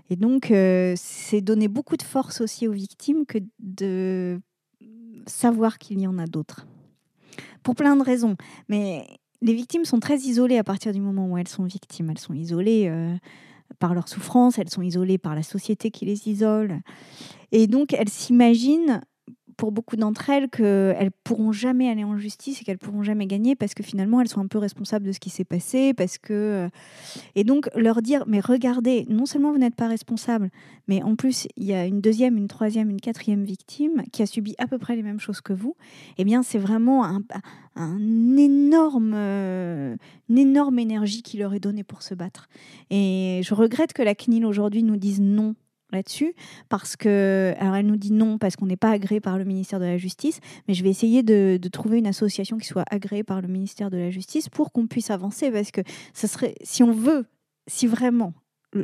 [0.10, 4.42] Et donc, euh, c'est donner beaucoup de force aussi aux victimes que de
[5.26, 6.68] savoir qu'il y en a d'autres.
[7.64, 8.36] Pour plein de raisons.
[8.68, 9.08] Mais
[9.42, 12.10] les victimes sont très isolées à partir du moment où elles sont victimes.
[12.10, 13.16] Elles sont isolées euh,
[13.80, 16.82] par leur souffrance, elles sont isolées par la société qui les isole.
[17.52, 19.02] Et donc, elles s'imaginent
[19.62, 23.56] pour beaucoup d'entre elles qu'elles pourront jamais aller en justice et qu'elles pourront jamais gagner
[23.56, 26.34] parce que finalement elles sont un peu responsables de ce qui s'est passé parce que
[26.34, 26.70] euh,
[27.36, 30.50] et donc leur dire mais regardez non seulement vous n'êtes pas responsable
[30.88, 34.26] mais en plus il y a une deuxième une troisième une quatrième victime qui a
[34.26, 35.76] subi à peu près les mêmes choses que vous
[36.18, 37.22] eh bien c'est vraiment un,
[37.76, 39.96] un énorme euh,
[40.32, 42.48] une énorme énergie qui leur est donnée pour se battre.
[42.90, 45.56] Et je regrette que la CNIL aujourd'hui nous dise non
[45.92, 46.34] là-dessus,
[46.70, 49.80] parce que, alors elle nous dit non parce qu'on n'est pas agréé par le ministère
[49.80, 53.42] de la Justice, mais je vais essayer de, trouver une association qui soit agréée par
[53.42, 55.82] le ministère de la Justice pour qu'on puisse avancer, parce que
[56.14, 57.26] ce serait, si on veut,
[57.68, 58.34] si vraiment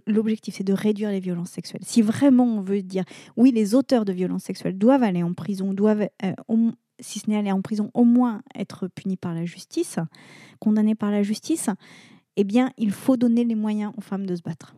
[0.06, 3.04] l'objectif c'est de réduire les violences sexuelles, si vraiment on veut dire
[3.36, 7.38] oui, les auteurs de violences sexuelles doivent aller en prison, doivent, euh, si ce n'est
[7.38, 10.00] aller en prison, au moins être punis par la justice,
[10.60, 11.70] condamnés par la justice,
[12.38, 14.76] eh bien, il faut donner les moyens aux femmes de se battre.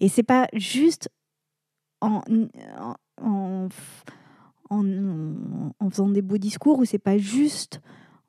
[0.00, 1.10] Et c'est pas juste
[2.00, 2.22] en,
[3.22, 3.68] en,
[4.70, 7.80] en, faisant des beaux discours ou c'est pas juste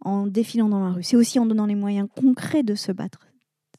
[0.02, 1.04] en défilant dans la rue?
[1.04, 3.28] C'est aussi en donnant les moyens concrets de se battre.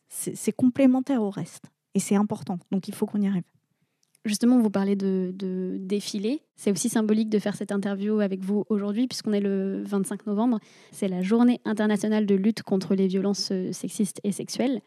[0.09, 2.59] C'est complémentaire au reste et c'est important.
[2.70, 3.44] Donc il faut qu'on y arrive.
[4.25, 6.42] Justement, vous parlez de, de défilé.
[6.57, 10.59] C'est aussi symbolique de faire cette interview avec vous aujourd'hui, puisqu'on est le 25 novembre.
[10.90, 14.81] C'est la journée internationale de lutte contre les violences sexistes et sexuelles.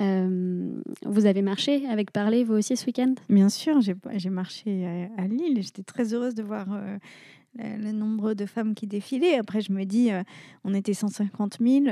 [0.00, 3.14] Euh, vous avez marché avec Parler, vous aussi, ce week-end?
[3.28, 6.98] Bien sûr, j'ai marché à, Lille et j'étais très heureuse de voir euh,
[7.58, 9.36] le nombre de femmes qui défilaient.
[9.36, 10.22] Après, je me dis, euh,
[10.64, 11.86] on était 150 000.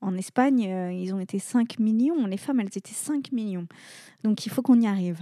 [0.00, 0.60] en Espagne,
[0.92, 2.26] ils ont été 5 millions.
[2.26, 3.66] Les femmes, elles étaient 5 millions.
[4.22, 5.20] Donc, il faut qu'on y arrive.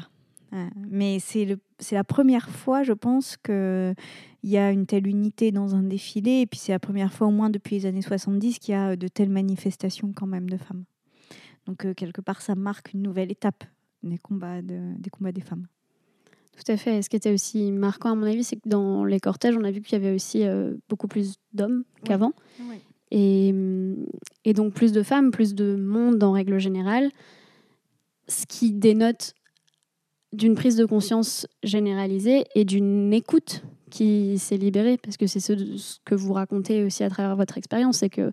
[0.91, 1.59] mais c'est
[1.93, 3.95] la première fois, je pense, qu'il
[4.43, 6.41] y a une telle unité dans un défilé.
[6.41, 8.97] Et puis, c'est la première fois, au moins depuis les années 70, qu'il y a
[8.97, 10.85] de telles manifestations quand même de femmes.
[11.69, 13.63] Donc, euh, quelque part, ça marque une nouvelle étape
[14.03, 15.67] des combats, des combats des femmes.
[16.57, 17.03] Tout à fait.
[17.03, 19.71] Ce qui était aussi marquant, à mon avis, c'est que dans les cortèges, on a
[19.71, 22.33] vu qu'il y avait aussi euh, beaucoup plus d'hommes qu'avant.
[23.11, 23.55] Et,
[24.45, 27.11] et, donc plus de femmes, plus de monde en règle générale,
[28.29, 29.35] ce qui dénote
[30.33, 35.55] d'une prise de conscience généralisée et d'une écoute qui s'est libérée, parce que c'est ce,
[35.79, 38.31] ce, que vous racontez aussi à travers votre expérience, c'est que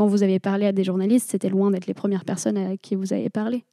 [0.00, 2.94] quand vous avez parlé à des journalistes, c'était loin d'être les premières personnes à qui
[2.94, 3.66] vous avez parlé?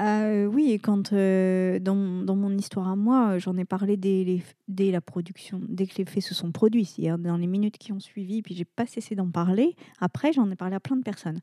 [0.00, 4.90] Euh, oui, quand euh, dans, dans, mon histoire à moi, j'en ai parlé dès, dès,
[4.90, 8.00] la production, dès que les faits se sont produits, c'est-à-dire dans les minutes qui ont
[8.00, 9.76] suivi, puis j'ai pas cessé d'en parler.
[10.00, 11.38] Après, j'en ai parlé à plein de personnes.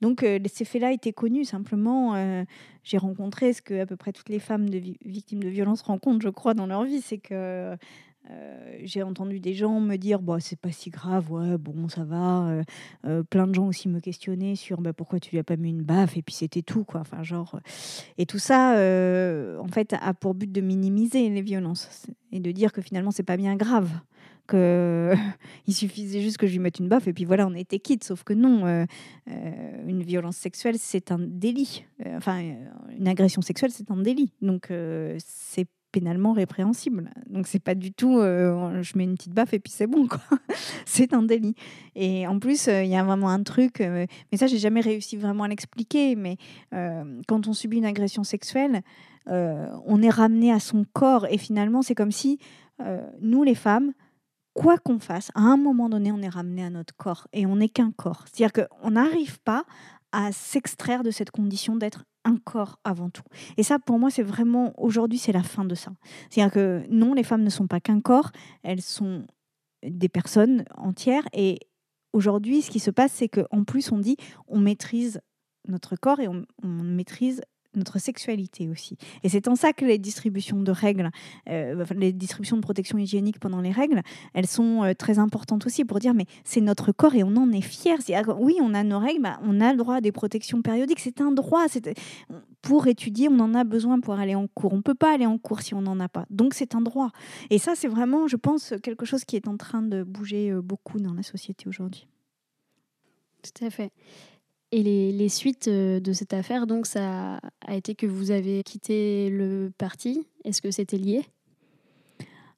[0.00, 1.44] Donc euh, ces faits-là étaient connus.
[1.44, 2.14] Simplement,
[2.84, 4.70] j'ai rencontré ce que à peu près toutes les femmes
[5.04, 7.76] victimes de violences rencontrent, je crois, dans leur vie, c'est que
[8.30, 12.04] euh, j'ai entendu des gens me dire bah, c'est pas si grave, ouais, bon, ça
[12.04, 12.48] va.
[12.48, 12.62] Euh,
[13.04, 15.70] euh, plein de gens aussi me questionnaient sur bah, pourquoi tu lui as pas mis
[15.70, 17.00] une baffe, et puis c'était tout, quoi.
[17.00, 17.58] Enfin, genre,
[18.18, 18.72] et tout ça,
[19.60, 23.22] en fait, a pour but de minimiser les violences et de dire que finalement, c'est
[23.22, 23.90] pas bien grave.
[24.48, 25.14] Que
[25.68, 28.04] il suffisait juste que je lui mette une baffe et puis voilà, on était quitte.
[28.04, 28.86] Sauf que non,
[29.26, 31.84] une violence sexuelle, c'est un délit.
[32.16, 32.40] enfin,
[32.96, 34.32] une agression sexuelle, c'est un délit.
[34.40, 34.72] Donc,
[35.18, 37.10] c'est pénalement répréhensible.
[37.28, 40.08] Donc c'est pas du tout euh, je mets une petite baffe et puis c'est bon
[40.08, 40.20] quoi.
[40.86, 41.54] c'est un délit.
[41.94, 44.80] Et en plus euh, il y a vraiment un truc euh, mais ça j'ai jamais
[44.80, 46.36] réussi vraiment à l'expliquer mais
[47.28, 48.82] quand on subit une agression sexuelle
[49.26, 52.38] on est ramené à son corps et finalement c'est comme si
[53.20, 53.92] nous les femmes
[54.54, 57.56] quoi qu'on fasse, à un moment donné, on est ramené à notre corps et on
[57.56, 58.24] n'est qu'un corps.
[58.30, 59.64] C'est-à-dire qu'on n'arrive pas
[60.12, 63.22] à s'extraire de cette condition d'être un corps avant tout.
[63.56, 65.92] Et ça, pour moi, c'est vraiment, aujourd'hui, c'est la fin de ça.
[66.30, 68.30] C'est-à-dire que non, les femmes ne sont pas qu'un corps,
[68.62, 69.26] elles sont
[69.82, 71.26] des personnes entières.
[71.32, 71.58] Et
[72.12, 75.20] aujourd'hui, ce qui se passe, c'est qu'en plus, on dit, on maîtrise
[75.68, 77.42] notre corps et on, on maîtrise
[77.76, 78.96] notre sexualité aussi.
[79.22, 81.10] Et c'est en ça que les distributions de règles,
[81.48, 84.02] euh, les distributions de protection hygiénique pendant les règles,
[84.34, 87.50] elles sont euh, très importantes aussi pour dire mais c'est notre corps et on en
[87.52, 87.98] est fier.
[88.38, 91.20] oui, on a nos règles, bah, on a le droit à des protections périodiques, c'est
[91.20, 91.66] un droit.
[92.62, 94.72] Pour étudier, on en a besoin pour aller en cours.
[94.72, 96.26] On ne peut pas aller en cours si on n'en a pas.
[96.30, 97.10] Donc c'est un droit.
[97.50, 100.62] Et ça, c'est vraiment, je pense, quelque chose qui est en train de bouger euh,
[100.62, 102.06] beaucoup dans la société aujourd'hui.
[103.42, 103.90] Tout à fait.
[104.74, 109.28] Et les, suites euh, de cette affaire, donc, ça a été que vous avez quitté
[109.28, 110.26] le parti.
[110.44, 111.26] Est-ce que c'était lié?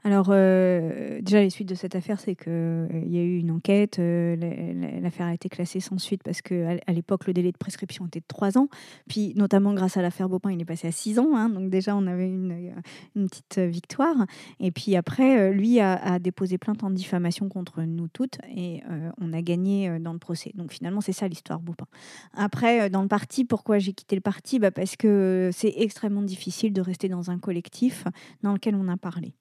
[0.07, 3.51] Alors, euh, déjà, les suites de cette affaire, c'est qu'il euh, y a eu une
[3.51, 3.99] enquête.
[3.99, 7.53] euh, la- la- L'affaire a été classée sans suite parce qu'à à l'époque, le délai
[7.53, 8.69] de prescription était de 3 ans.
[9.09, 11.35] Puis, notamment grâce à l'affaire Beaupin, il est passé à 6 ans.
[11.35, 11.49] hein.
[11.49, 12.75] donc, déjà, on avait une,
[13.15, 14.27] petite victoire.
[14.61, 18.83] Et puis, après, lui a, déposé plainte en diffamation contre nous toutes et
[19.21, 20.53] on a gagné dans le procès.
[20.55, 21.87] Donc, finalement, c'est ça l'histoire Beaupin.
[22.35, 24.59] Après, dans le parti, pourquoi j'ai quitté le parti?
[24.59, 28.05] Bah, Parce que c'est extrêmement difficile de rester dans un collectif
[28.43, 29.33] dans lequel on a parlé.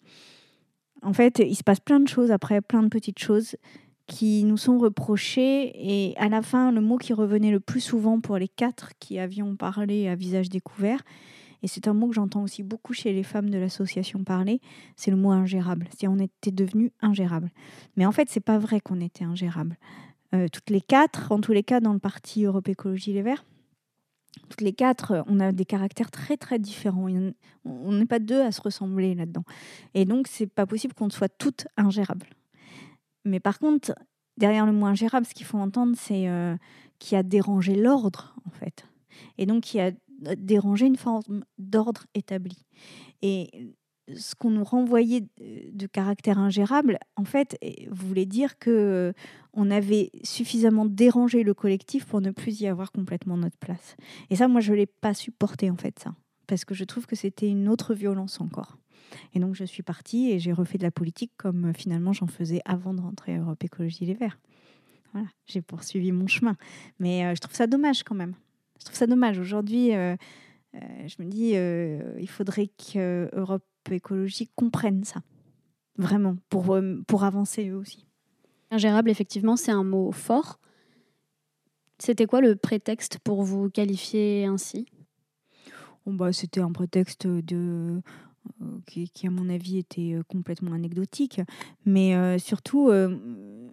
[1.03, 3.55] En fait, il se passe plein de choses après, plein de petites choses
[4.07, 5.71] qui nous sont reprochées.
[5.75, 9.19] Et à la fin, le mot qui revenait le plus souvent pour les quatre qui
[9.19, 11.03] avions parlé à visage découvert,
[11.63, 14.59] et c'est un mot que j'entends aussi beaucoup chez les femmes de l'association Parler,
[14.97, 15.87] c'est le mot ingérable.
[15.97, 17.49] C'est on était devenu ingérable.
[17.95, 19.77] Mais en fait, c'est pas vrai qu'on était ingérable.
[20.35, 23.45] Euh, toutes les quatre, en tous les cas, dans le parti Europe Écologie Les Verts,
[24.49, 27.07] toutes les quatre, euh, on a des caractères très très différents.
[27.65, 29.43] On n'est pas deux à se ressembler là-dedans.
[29.93, 32.27] Et donc, c'est pas possible qu'on soit toutes ingérables.
[33.25, 33.93] Mais par contre,
[34.37, 36.55] derrière le mot ingérable, ce qu'il faut entendre, c'est euh,
[36.99, 38.85] qui a dérangé l'ordre, en fait.
[39.37, 39.91] Et donc, qui a
[40.37, 42.65] dérangé une forme d'ordre établi.
[43.21, 43.75] Et
[44.15, 45.27] ce qu'on nous renvoyait de-
[45.71, 49.13] de caractère ingérable, en fait, eh, voulait dire que euh,
[49.53, 53.95] on avait suffisamment dérangé le collectif pour ne plus y avoir complètement notre place.
[54.29, 56.15] Et ça, moi, je l'ai pas supporté, en fait, ça.
[56.47, 58.77] Parce que je trouve que c'était une autre violence encore.
[59.33, 62.27] Et donc, je suis partie et j'ai refait de la politique comme euh, finalement j'en
[62.27, 64.39] faisais avant de rentrer à Europe Écologie Les Verts.
[65.13, 66.55] Voilà, j'ai poursuivi mon chemin.
[66.99, 68.33] Mais euh, je trouve ça dommage quand même.
[68.79, 69.37] Je trouve ça dommage.
[69.39, 70.15] Aujourd'hui, euh,
[70.75, 75.21] euh, je me dis, euh, il faudrait que Europe Écologie comprenne ça.
[75.97, 78.05] Vraiment, pour, euh, pour avancer eux aussi.
[78.71, 80.59] Ingérable, effectivement, c'est un mot fort.
[81.99, 84.85] C'était quoi le prétexte pour vous qualifier ainsi?
[86.05, 88.01] Bon, bah, C'était un prétexte de,
[88.61, 91.39] euh, qui, qui, à mon avis, était euh, complètement anecdotique.
[91.85, 93.71] Mais euh, surtout, euh,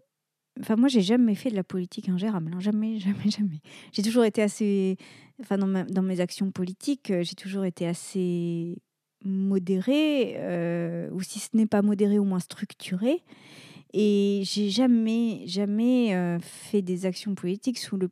[0.61, 2.53] enfin, moi, j'ai jamais fait de la politique ingérable.
[2.55, 2.61] hein.
[2.61, 3.61] Jamais, jamais, jamais.
[3.93, 4.97] J'ai toujours été assez.
[5.41, 8.77] Enfin, dans, ma- dans mes actions politiques, j'ai toujours été assez
[9.25, 13.23] modérée, euh, ou si ce n'est pas modérée, au moins structurée.
[13.93, 18.09] Et j'ai jamais, jamais euh, fait des actions politiques sous le,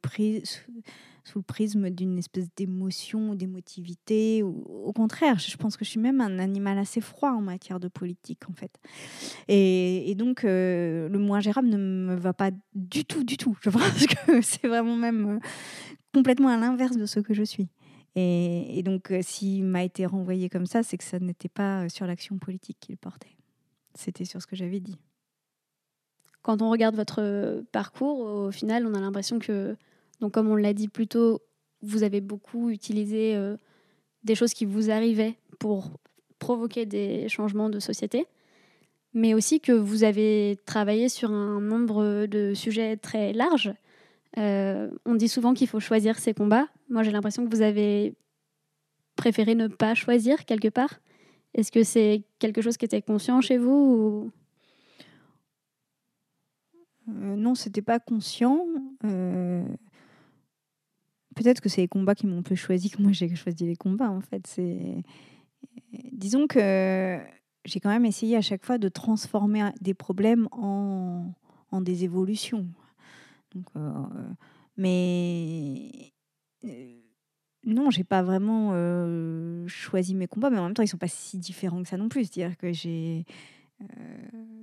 [1.46, 4.42] prisme d'une espèce d'émotion ou d'émotivité.
[4.42, 7.86] Au contraire, je pense que je suis même un animal assez froid en matière de
[7.86, 8.72] politique, en fait.
[9.46, 13.56] Et, donc, euh, le mot ingérable ne me va pas du tout, du tout.
[13.60, 15.38] Je pense que c'est vraiment même
[16.12, 17.68] complètement à l'inverse de ce que je suis.
[18.20, 21.88] Et, donc, euh, s'il m'a été renvoyé comme ça, c'est que ça n'était pas euh,
[21.88, 23.36] sur l'action politique qu'il portait.
[23.94, 24.98] C'était sur ce que j'avais dit.
[26.42, 29.76] Quand on regarde votre euh, parcours, au final, on a l'impression que,
[30.20, 31.42] donc comme on l'a dit plus tôt,
[31.82, 33.40] vous avez beaucoup utilisé
[34.24, 35.92] des choses qui vous arrivaient pour
[36.40, 38.26] provoquer des changements de société,
[39.14, 43.72] mais aussi que vous avez travaillé sur un nombre de sujets très larges.
[44.36, 46.66] On dit souvent qu'il faut choisir ses combats.
[46.88, 48.14] Moi, j'ai l'impression que vous avez
[49.16, 51.00] préféré ne pas choisir quelque part.
[51.54, 54.32] Est-ce que c'est quelque chose qui était conscient chez vous ou...
[57.08, 58.66] Euh, non, c'était pas conscient.
[59.04, 59.64] Euh,
[61.38, 64.10] Peut-être que c'est les combats qui m'ont plus choisi que moi j'ai choisi les combats
[64.10, 64.44] en fait.
[64.48, 65.04] C'est
[66.10, 67.16] disons que
[67.64, 71.32] j'ai quand même essayé à chaque fois de transformer des problèmes en,
[71.70, 72.66] en des évolutions.
[73.76, 74.02] Euh,
[74.76, 76.12] mais
[77.78, 81.08] non, j'ai pas vraiment euh, choisi mes combats, mais en même temps ils sont pas
[81.08, 82.24] si différents que ça non plus.
[82.24, 83.24] C'est-à-dire que j'ai
[83.82, 83.86] euh,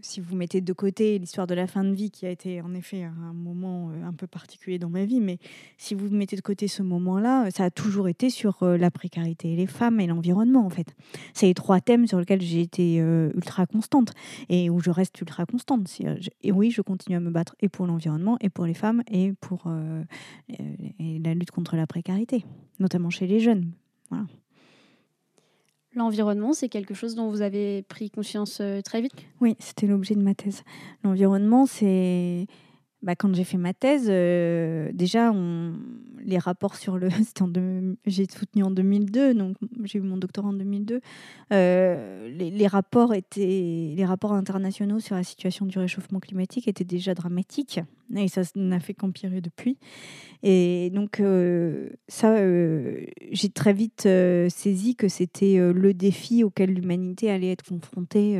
[0.06, 2.74] si vous mettez de côté l'histoire de la fin de vie, qui a été en
[2.74, 5.40] effet un moment euh, un peu particulier dans ma vie, mais
[5.78, 9.56] si vous mettez de côté ce moment-là, ça a toujours été sur euh, la précarité
[9.56, 10.96] les femmes et l'environnement, en fait.
[11.34, 14.12] C'est les trois thèmes sur lesquels j'ai été euh, ultra constante
[14.50, 15.90] et où je reste ultra constante.
[16.04, 19.02] Euh, Et oui, je continue à me battre et pour l'environnement, et pour les femmes,
[19.12, 20.04] et pour euh,
[21.00, 22.46] la lutte contre la précarité,
[22.80, 23.72] notamment chez les jeunes.
[24.10, 24.26] Voilà.
[25.96, 29.14] L'environnement, c'est quelque chose dont vous avez pris conscience euh, très vite?
[29.40, 30.64] Oui, c'était l'objet de ma thèse.
[31.04, 32.48] L'environnement, c'est.
[33.06, 35.32] Bah, quand j'ai fait ma thèse, euh, déjà,
[36.26, 37.10] les rapports sur le.
[37.48, 41.02] deux- J'ai soutenu en 2002, donc j'ai eu mon doctorat en 2002.
[41.54, 43.94] Euh, les, rapports étaient...
[43.96, 47.80] les rapports internationaux sur la situation du réchauffement climatique étaient déjà dramatiques,
[48.16, 49.78] et ça n'a fait qu'empirer depuis.
[50.42, 52.36] Et donc, euh, ça,
[53.32, 54.10] j'ai très vite
[54.50, 58.40] saisi que c'était le défi auquel l'humanité allait être confrontée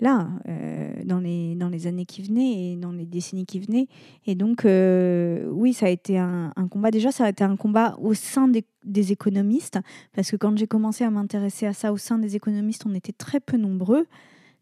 [0.00, 3.86] là, euh, dans, les, dans les années qui venaient et dans les décennies qui venaient.
[4.26, 6.90] Et donc, euh, oui, ça a été un, combat.
[6.90, 8.64] Déjà, ça a été un combat au sein des,
[9.12, 9.78] économistes,
[10.14, 13.12] parce que quand j'ai commencé à m'intéresser à ça au sein des économistes, on était
[13.12, 14.06] très peu nombreux.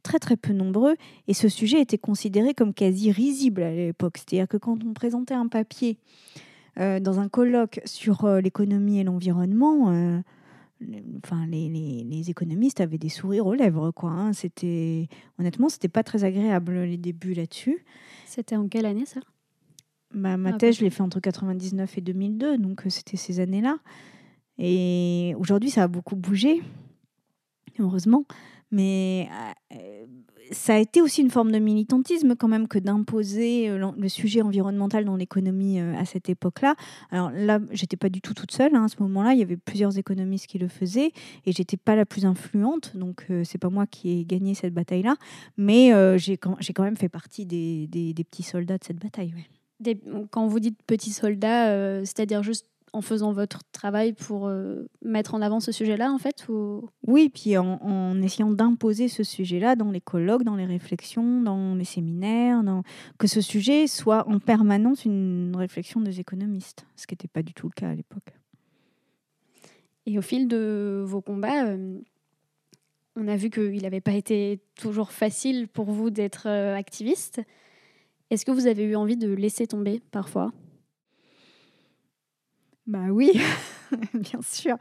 [0.03, 0.95] très très peu nombreux
[1.27, 4.19] et ce sujet était considéré comme quasi risible à l'époque.
[4.19, 5.99] C'est-à-dire que quand on présentait un papier
[6.79, 10.23] euh, dans un colloque sur l'économie et l'environnement,
[11.25, 13.91] enfin les, les, les, économistes avaient des sourires aux lèvres.
[13.91, 14.33] Quoi, hein.
[14.33, 15.09] C'était
[15.39, 17.85] honnêtement, c'était pas très agréable les débuts là-dessus.
[18.27, 19.21] C'était en quelle année ça?
[20.15, 23.79] Bah, Ma ah, thèse, je l'ai fait entre 99 et 2002, donc c'était ces années-là.
[24.59, 26.63] Et aujourd'hui, ça a beaucoup bougé,
[27.79, 28.25] heureusement.
[28.71, 29.29] Mais
[29.73, 30.07] euh,
[30.51, 34.43] ça a été aussi une forme de militantisme quand même que d'imposer euh, le sujet
[34.43, 36.75] environnemental dans l'économie euh, à cette époque-là.
[37.11, 39.33] Alors là, j'étais pas du tout toute seule hein, à ce moment-là.
[39.33, 41.13] Il y avait plusieurs économistes qui le faisaient
[41.47, 45.17] et j'étais pas la plus influente, donc c'est pas moi qui ai gagné cette bataille-là.
[45.57, 47.89] Mais j'ai quand, même fait partie des,
[48.31, 49.33] petits soldats de cette bataille.
[50.31, 55.43] Quand vous dites petits soldats, c'est-à-dire juste en faisant votre travail pour euh, mettre en
[55.43, 56.89] avant ce sujet-là, en fait ou...
[57.07, 61.85] Oui, puis en, essayant d'imposer ce sujet-là dans les colloques, dans les réflexions, dans les
[61.85, 62.83] séminaires, dans...
[63.19, 67.55] que ce sujet soit en permanence une réflexion des économistes, ce qui n'était pas du
[67.55, 68.35] tout le cas à l'époque.
[70.07, 71.99] Et au fil de vos combats, euh,
[73.17, 77.43] on a vu qu'il n'avait pas été toujours facile pour vous d'être euh, activiste.
[78.31, 80.53] Est-ce que vous avez eu envie de laisser tomber parfois?
[82.89, 83.33] Bah oui,
[84.15, 84.79] bien sûr.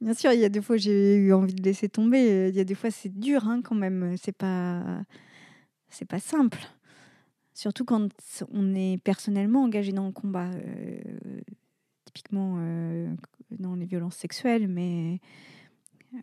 [0.00, 2.48] Bien sûr, il y a des fois j'ai eu envie de laisser tomber.
[2.48, 4.14] Il y a des fois c'est dur hein, quand même.
[4.16, 5.02] C'est pas
[5.88, 6.60] c'est pas simple.
[7.54, 8.08] Surtout quand
[8.52, 10.48] on est personnellement engagé dans le combat.
[10.48, 11.00] Euh,
[12.04, 13.12] typiquement euh,
[13.50, 15.20] dans les violences sexuelles, mais
[16.14, 16.18] euh,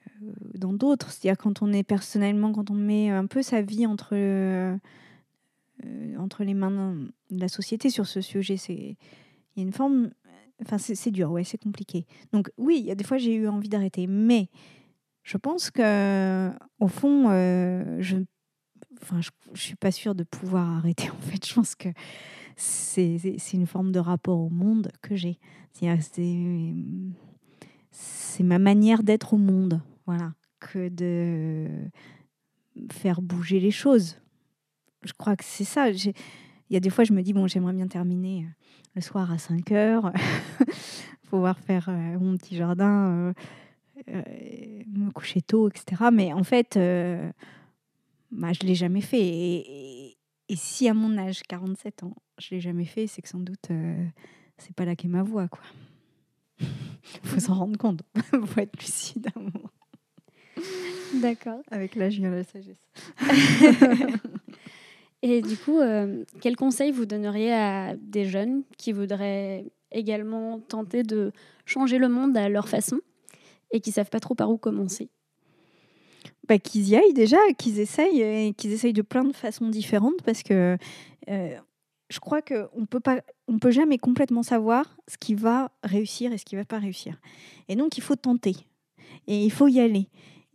[0.55, 1.11] dans d'autres.
[1.11, 4.15] C'est-à-dire quand on est personnellement, quand on met un peu sa vie entre,
[6.17, 6.95] entre les mains
[7.31, 8.95] de la société sur ce sujet, c'est
[9.55, 10.11] il y a une forme
[10.63, 12.05] Enfin, c'est dur, ouais, c'est compliqué.
[12.33, 14.49] Donc oui, il y a des fois j'ai eu envie d'arrêter, mais
[15.23, 16.49] je pense que
[16.79, 18.17] au fond, euh, je,
[19.01, 19.29] enfin, je,
[19.59, 21.09] suis pas sûre de pouvoir arrêter.
[21.11, 21.89] En fait, je pense que
[22.55, 25.37] c'est une forme de rapport au monde que j'ai.
[27.91, 31.67] C'est ma manière d'être au monde, voilà, que de
[32.91, 34.19] faire bouger les choses.
[35.03, 35.89] Je crois que c'est ça.
[35.89, 36.13] Il
[36.71, 38.47] y a des fois, je me dis bon, j'aimerais bien terminer
[38.97, 40.11] le soir à 5 heures,
[41.29, 43.33] pouvoir faire euh, mon petit jardin, euh,
[44.09, 44.23] euh,
[44.87, 46.05] me coucher tôt, etc.
[46.11, 46.75] Mais en fait,
[48.31, 49.21] bah, je ne l'ai jamais fait.
[49.21, 50.17] Et,
[50.55, 53.69] si à mon âge, 47 ans, je ne l'ai jamais fait, c'est que sans doute,
[54.57, 55.47] c'est pas là qu'est ma voix.
[56.59, 56.67] Il
[57.23, 58.01] faut s'en rendre compte.
[58.33, 59.69] Il faut être lucide à un moment.
[61.21, 61.61] D'accord.
[61.69, 62.89] Avec l'âge vient la sagesse.
[65.23, 71.03] Et du coup, euh, quel conseil vous donneriez à des jeunes qui voudraient également tenter
[71.03, 71.31] de
[71.65, 72.99] changer le monde à leur façon
[73.71, 75.09] et qui savent pas trop par où commencer?
[76.47, 80.21] Bah, qu'ils y aillent déjà, qu'ils essayent et qu'ils essayent de plein de façons différentes
[80.23, 80.77] parce que
[81.29, 81.55] euh,
[82.09, 86.37] je crois qu'on peut pas, on peut jamais complètement savoir ce qui va réussir et
[86.37, 87.19] ce qui va pas réussir.
[87.67, 88.55] Et donc il faut tenter.
[89.27, 90.07] Et il faut y aller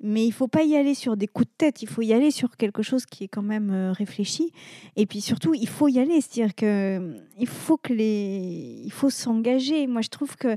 [0.02, 2.30] mais il faut pas y aller sur des coups de tête, il faut y aller
[2.30, 4.52] sur quelque chose qui est quand même euh, réfléchi.
[4.96, 9.86] Et puis surtout, il faut y aller, c'est-à-dire que il faut que les, faut s'engager.
[9.86, 10.56] Moi, je trouve que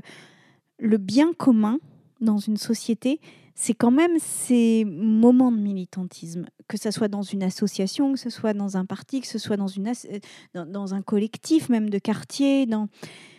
[0.78, 1.78] le bien commun
[2.20, 3.20] dans une société,
[3.54, 8.30] c'est quand même ces moments de militantisme, que ce soit dans une association, que ce
[8.30, 9.90] soit dans un parti, que ce soit dans, une,
[10.54, 12.66] dans, un collectif même de quartier,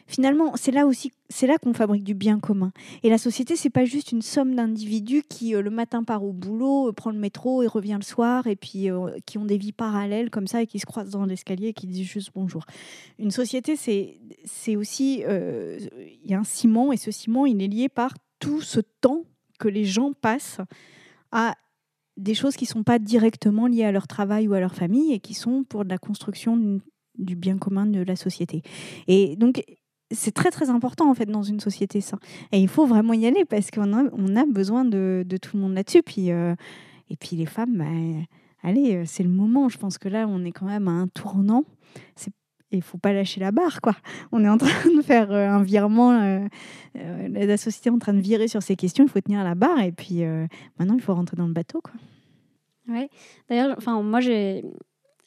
[0.08, 2.72] finalement, c'est là aussi, c'est là qu'on fabrique du bien commun.
[3.04, 6.34] Et la société, c'est pas juste une somme d'individus qui euh, le matin part au
[6.34, 9.58] boulot, euh, prend le métro et revient le soir, et puis euh, qui ont des
[9.58, 12.64] vies parallèles comme ça et qui se croisent dans l'escalier et qui disent juste bonjour.
[13.20, 17.68] Une société, c'est, c'est aussi, il y a un ciment et ce ciment, il est
[17.68, 19.24] lié par tout ce temps
[19.60, 20.62] que les gens passent
[21.32, 21.56] à
[22.16, 25.14] des choses qui ne sont pas directement liées à leur travail ou à leur famille
[25.14, 26.80] et qui sont pour la construction
[27.18, 28.62] du bien commun de la société.
[29.08, 29.64] Et donc,
[30.12, 32.18] c'est très très important en fait dans une société ça.
[32.52, 36.04] Et il faut vraiment y aller parce qu'on a, besoin de, tout le monde là-dessus.
[36.04, 36.56] Puis, euh,
[37.10, 37.86] et puis les femmes, bah,
[38.64, 39.70] allez, euh, c'est le moment.
[39.70, 41.64] Je pense que là, on est quand même à un tournant.
[42.72, 43.96] Il faut pas lâcher la barre, quoi.
[44.32, 46.40] On est en train de faire euh, un virement.
[46.94, 49.06] la société est en train de virer sur ces questions.
[49.06, 49.80] Il faut tenir la barre.
[49.82, 50.24] Et puis
[50.80, 51.94] maintenant, il faut rentrer dans le bateau, quoi.
[52.88, 53.10] Ouais.
[53.50, 54.64] D'ailleurs, enfin, moi, j'ai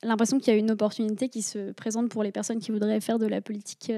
[0.02, 3.18] l'impression qu'il y a une opportunité qui se présente pour les personnes qui voudraient faire
[3.18, 3.92] de la politique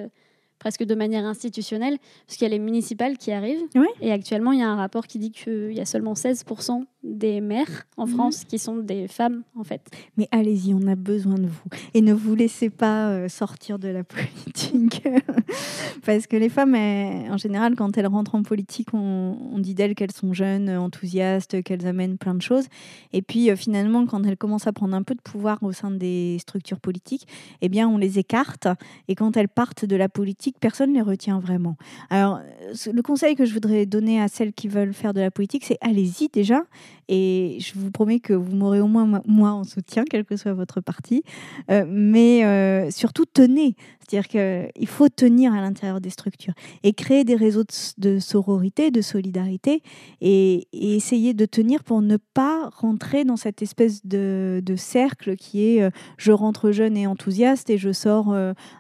[0.63, 3.65] presque de manière institutionnelle, parce qu'il y a les municipales qui arrivent.
[4.01, 7.41] Et actuellement, il y a un rapport qui dit qu'il y a seulement 16% des
[7.41, 8.13] maires en Mhm.
[8.15, 9.83] France qui sont des femmes, en fait.
[10.17, 11.69] Mais allez-y, on a besoin de vous.
[11.95, 15.03] Et ne vous laissez pas euh, sortir de la politique.
[16.07, 19.75] Parce que les femmes, elles- en général, quand elles rentrent en politique, on, on dit
[19.75, 22.67] d'elles qu'elles sont jeunes, enthousiastes, qu'elles amènent plein de choses.
[23.13, 25.91] Et puis euh, finalement, quand elles commencent à prendre un peu de pouvoir au sein
[25.91, 27.27] des structures politiques,
[27.61, 28.69] eh bien, on les écarte.
[29.09, 31.77] Et quand elles partent de la politique, personne ne les retient vraiment.
[32.11, 35.31] Alors, euh, le conseil que je voudrais donner à celles qui veulent faire de la
[35.31, 36.63] politique, c'est allez-y déjà.
[37.09, 40.55] Et je vous promets que vous m'aurez au moins moi- en soutien, quel que soit
[40.55, 41.23] votre parti.
[41.71, 43.75] Euh, mais euh, surtout, tenez.
[43.99, 47.65] C'est-à-dire qu'il faut tenir à l'intérieur des structures et créer des réseaux
[47.99, 49.83] de, sororité, de solidarité
[50.21, 55.65] et, et essayer de tenir pour ne pas rentrer dans cette espèce de, cercle qui
[55.65, 58.35] est euh, je rentre jeune et enthousiaste et je sors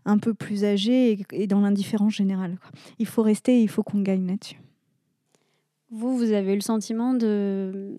[0.04, 2.58] un peu plus âgé et, et dans l'indifférence générale.
[2.98, 4.61] Il faut rester, il faut qu'on gagne là-dessus.
[5.93, 7.99] Vous, vous avez eu le sentiment de,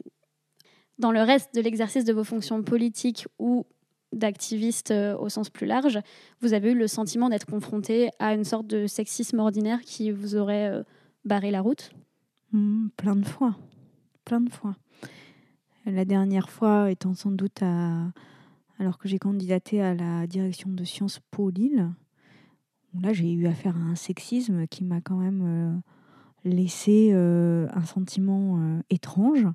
[0.97, 3.65] dans le reste de l'exercice de vos fonctions politiques ou
[4.11, 5.99] d'activiste euh, au sens plus large,
[6.41, 10.35] vous avez eu le sentiment d'être confronté à une sorte de sexisme ordinaire qui vous
[10.35, 10.83] aurait euh,
[11.23, 11.91] barré la route?
[12.51, 13.55] Hmm, plein de fois.
[14.25, 14.75] Plein de fois.
[15.85, 17.61] La dernière fois étant sans doute
[18.79, 21.91] alors que j'ai candidaté à la direction de Sciences Po Lille.
[23.01, 25.79] Là, j'ai eu affaire à un sexisme qui m'a quand même euh,
[26.45, 29.45] laissé euh, un sentiment euh, étrange.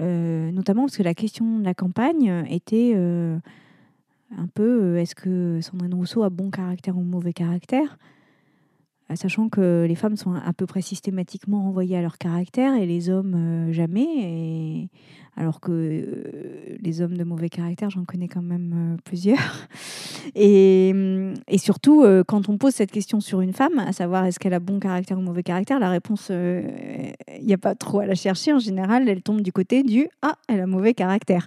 [0.00, 5.94] Euh, notamment parce que la question de la campagne était un peu est-ce que Sandrine
[5.94, 7.98] Rousseau a bon caractère ou mauvais caractère?
[9.14, 13.10] Sachant que les femmes sont à peu près systématiquement renvoyées à leur caractère et les
[13.10, 14.88] hommes jamais.
[15.36, 19.38] Alors que euh, les hommes de mauvais caractère, j'en connais quand même euh, plusieurs.
[20.34, 24.24] Et, hum, et surtout, euh, quand on pose cette question sur une femme, à savoir
[24.26, 26.62] est-ce qu'elle a bon caractère ou mauvais caractère, la réponse, euh,
[27.38, 28.52] il n'y a pas trop à la chercher.
[28.52, 31.46] En général, elle tombe du côté du Ah, elle a mauvais caractère.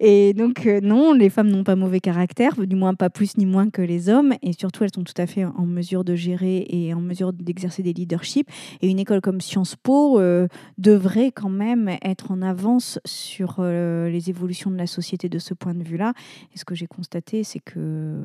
[0.00, 3.46] Et donc, euh, non, les femmes n'ont pas mauvais caractère, du moins pas plus ni
[3.46, 4.34] moins que les hommes.
[4.42, 7.82] Et surtout, elles sont tout à fait en mesure de gérer et en mesure d'exercer
[7.82, 8.48] des leaderships.
[8.80, 13.19] Et une école comme Sciences Po euh, devrait quand même être en avance sur
[13.58, 16.14] euh, les évolutions de la société de ce point de vue-là.
[16.54, 18.22] Et ce que j'ai constaté, c'est que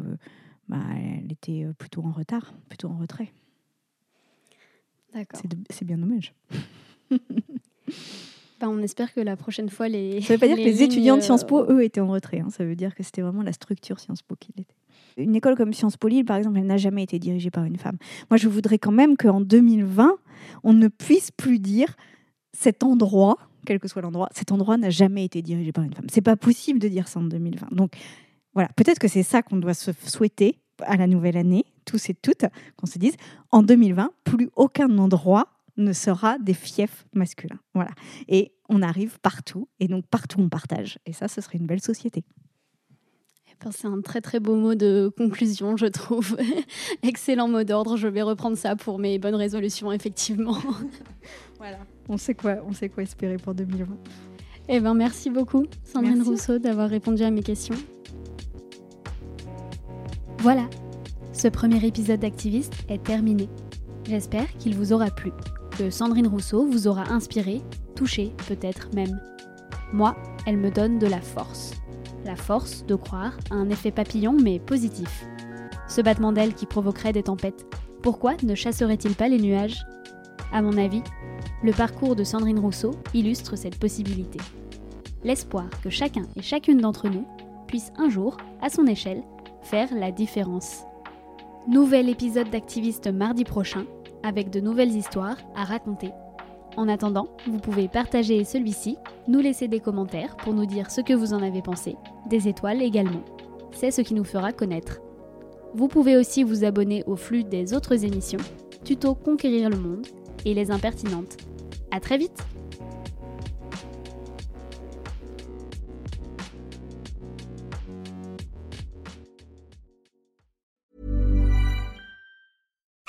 [0.68, 3.32] bah, elle était plutôt en retard, plutôt en retrait.
[5.14, 5.42] D'accord.
[5.70, 6.34] C'est bien dommage.
[8.60, 10.22] Ben, on espère que la prochaine fois, les.
[10.22, 12.08] Ça ne veut pas dire que les étudiants de euh, Sciences Po, eux, étaient en
[12.08, 12.40] retrait.
[12.40, 12.50] hein.
[12.50, 14.76] Ça veut dire que c'était vraiment la structure Sciences Po qui l'était.
[15.18, 17.78] Une école comme Sciences Po Lille, par exemple, elle n'a jamais été dirigée par une
[17.78, 17.98] femme.
[18.30, 20.16] Moi, je voudrais quand même qu'en 2020,
[20.64, 21.96] on ne puisse plus dire
[22.54, 26.08] cet endroit, quel que soit l'endroit, cet endroit n'a jamais été dirigé par une femme.
[26.12, 27.74] C'est pas possible de dire ça en 2020.
[27.74, 27.94] Donc,
[28.54, 32.14] voilà, peut-être que c'est ça qu'on doit se souhaiter à la nouvelle année, tous et
[32.14, 32.46] toutes,
[32.78, 33.16] qu'on se dise,
[33.52, 35.48] en 2020, plus aucun endroit
[35.78, 37.60] ne sera des fiefs masculins.
[37.74, 37.92] Voilà.
[38.28, 41.00] Et on arrive partout, et donc partout on partage.
[41.06, 42.24] Et ça, ce serait une belle société.
[43.64, 46.38] Ben, C'est un très très beau mot de conclusion, je trouve.
[47.04, 47.98] Excellent mot d'ordre.
[47.98, 50.58] Je vais reprendre ça pour mes bonnes résolutions, effectivement.
[51.58, 51.80] voilà.
[52.10, 53.98] On sait quoi, on sait quoi espérer pour 2020.
[54.68, 56.30] Eh ben, merci beaucoup, Sandrine Merci.
[56.30, 57.76] Rousseau, d'avoir répondu à mes questions.
[60.40, 60.68] Voilà,
[61.34, 63.50] ce premier épisode d'Activiste est terminé.
[64.08, 65.32] J'espère qu'il vous aura plu,
[65.78, 67.62] que Sandrine Rousseau vous aura inspiré,
[67.96, 69.20] touché peut-être même.
[69.94, 71.74] Moi, elle me donne de la force.
[72.26, 75.26] La force de croire à un effet papillon mais positif.
[75.88, 77.66] Ce battement d'aile qui provoquerait des tempêtes,
[78.02, 79.84] pourquoi ne chasserait-il pas les nuages?
[80.52, 81.02] À mon avis,
[81.64, 84.40] le parcours de Sandrine Rousseau illustre cette possibilité.
[85.24, 87.26] L'espoir que chacun et chacune d'entre nous
[87.68, 89.24] puisse un jour, à son échelle,
[89.64, 90.84] faire la différence.
[91.68, 93.86] Nouvel épisode d'Activiste mardi prochain,
[94.24, 96.12] avec de nouvelles histoires à raconter.
[96.78, 101.14] En attendant, vous pouvez partager celui-ci, nous laisser des commentaires pour nous dire ce que
[101.14, 101.96] vous en avez pensé,
[102.30, 103.24] des étoiles également.
[103.72, 105.00] C'est ce qui nous fera connaître.
[105.74, 108.40] Vous pouvez aussi vous abonner au flux des autres émissions,
[108.84, 110.06] Tuto Conquérir le Monde
[110.46, 111.38] et Les Impertinentes.
[111.92, 112.46] À très vite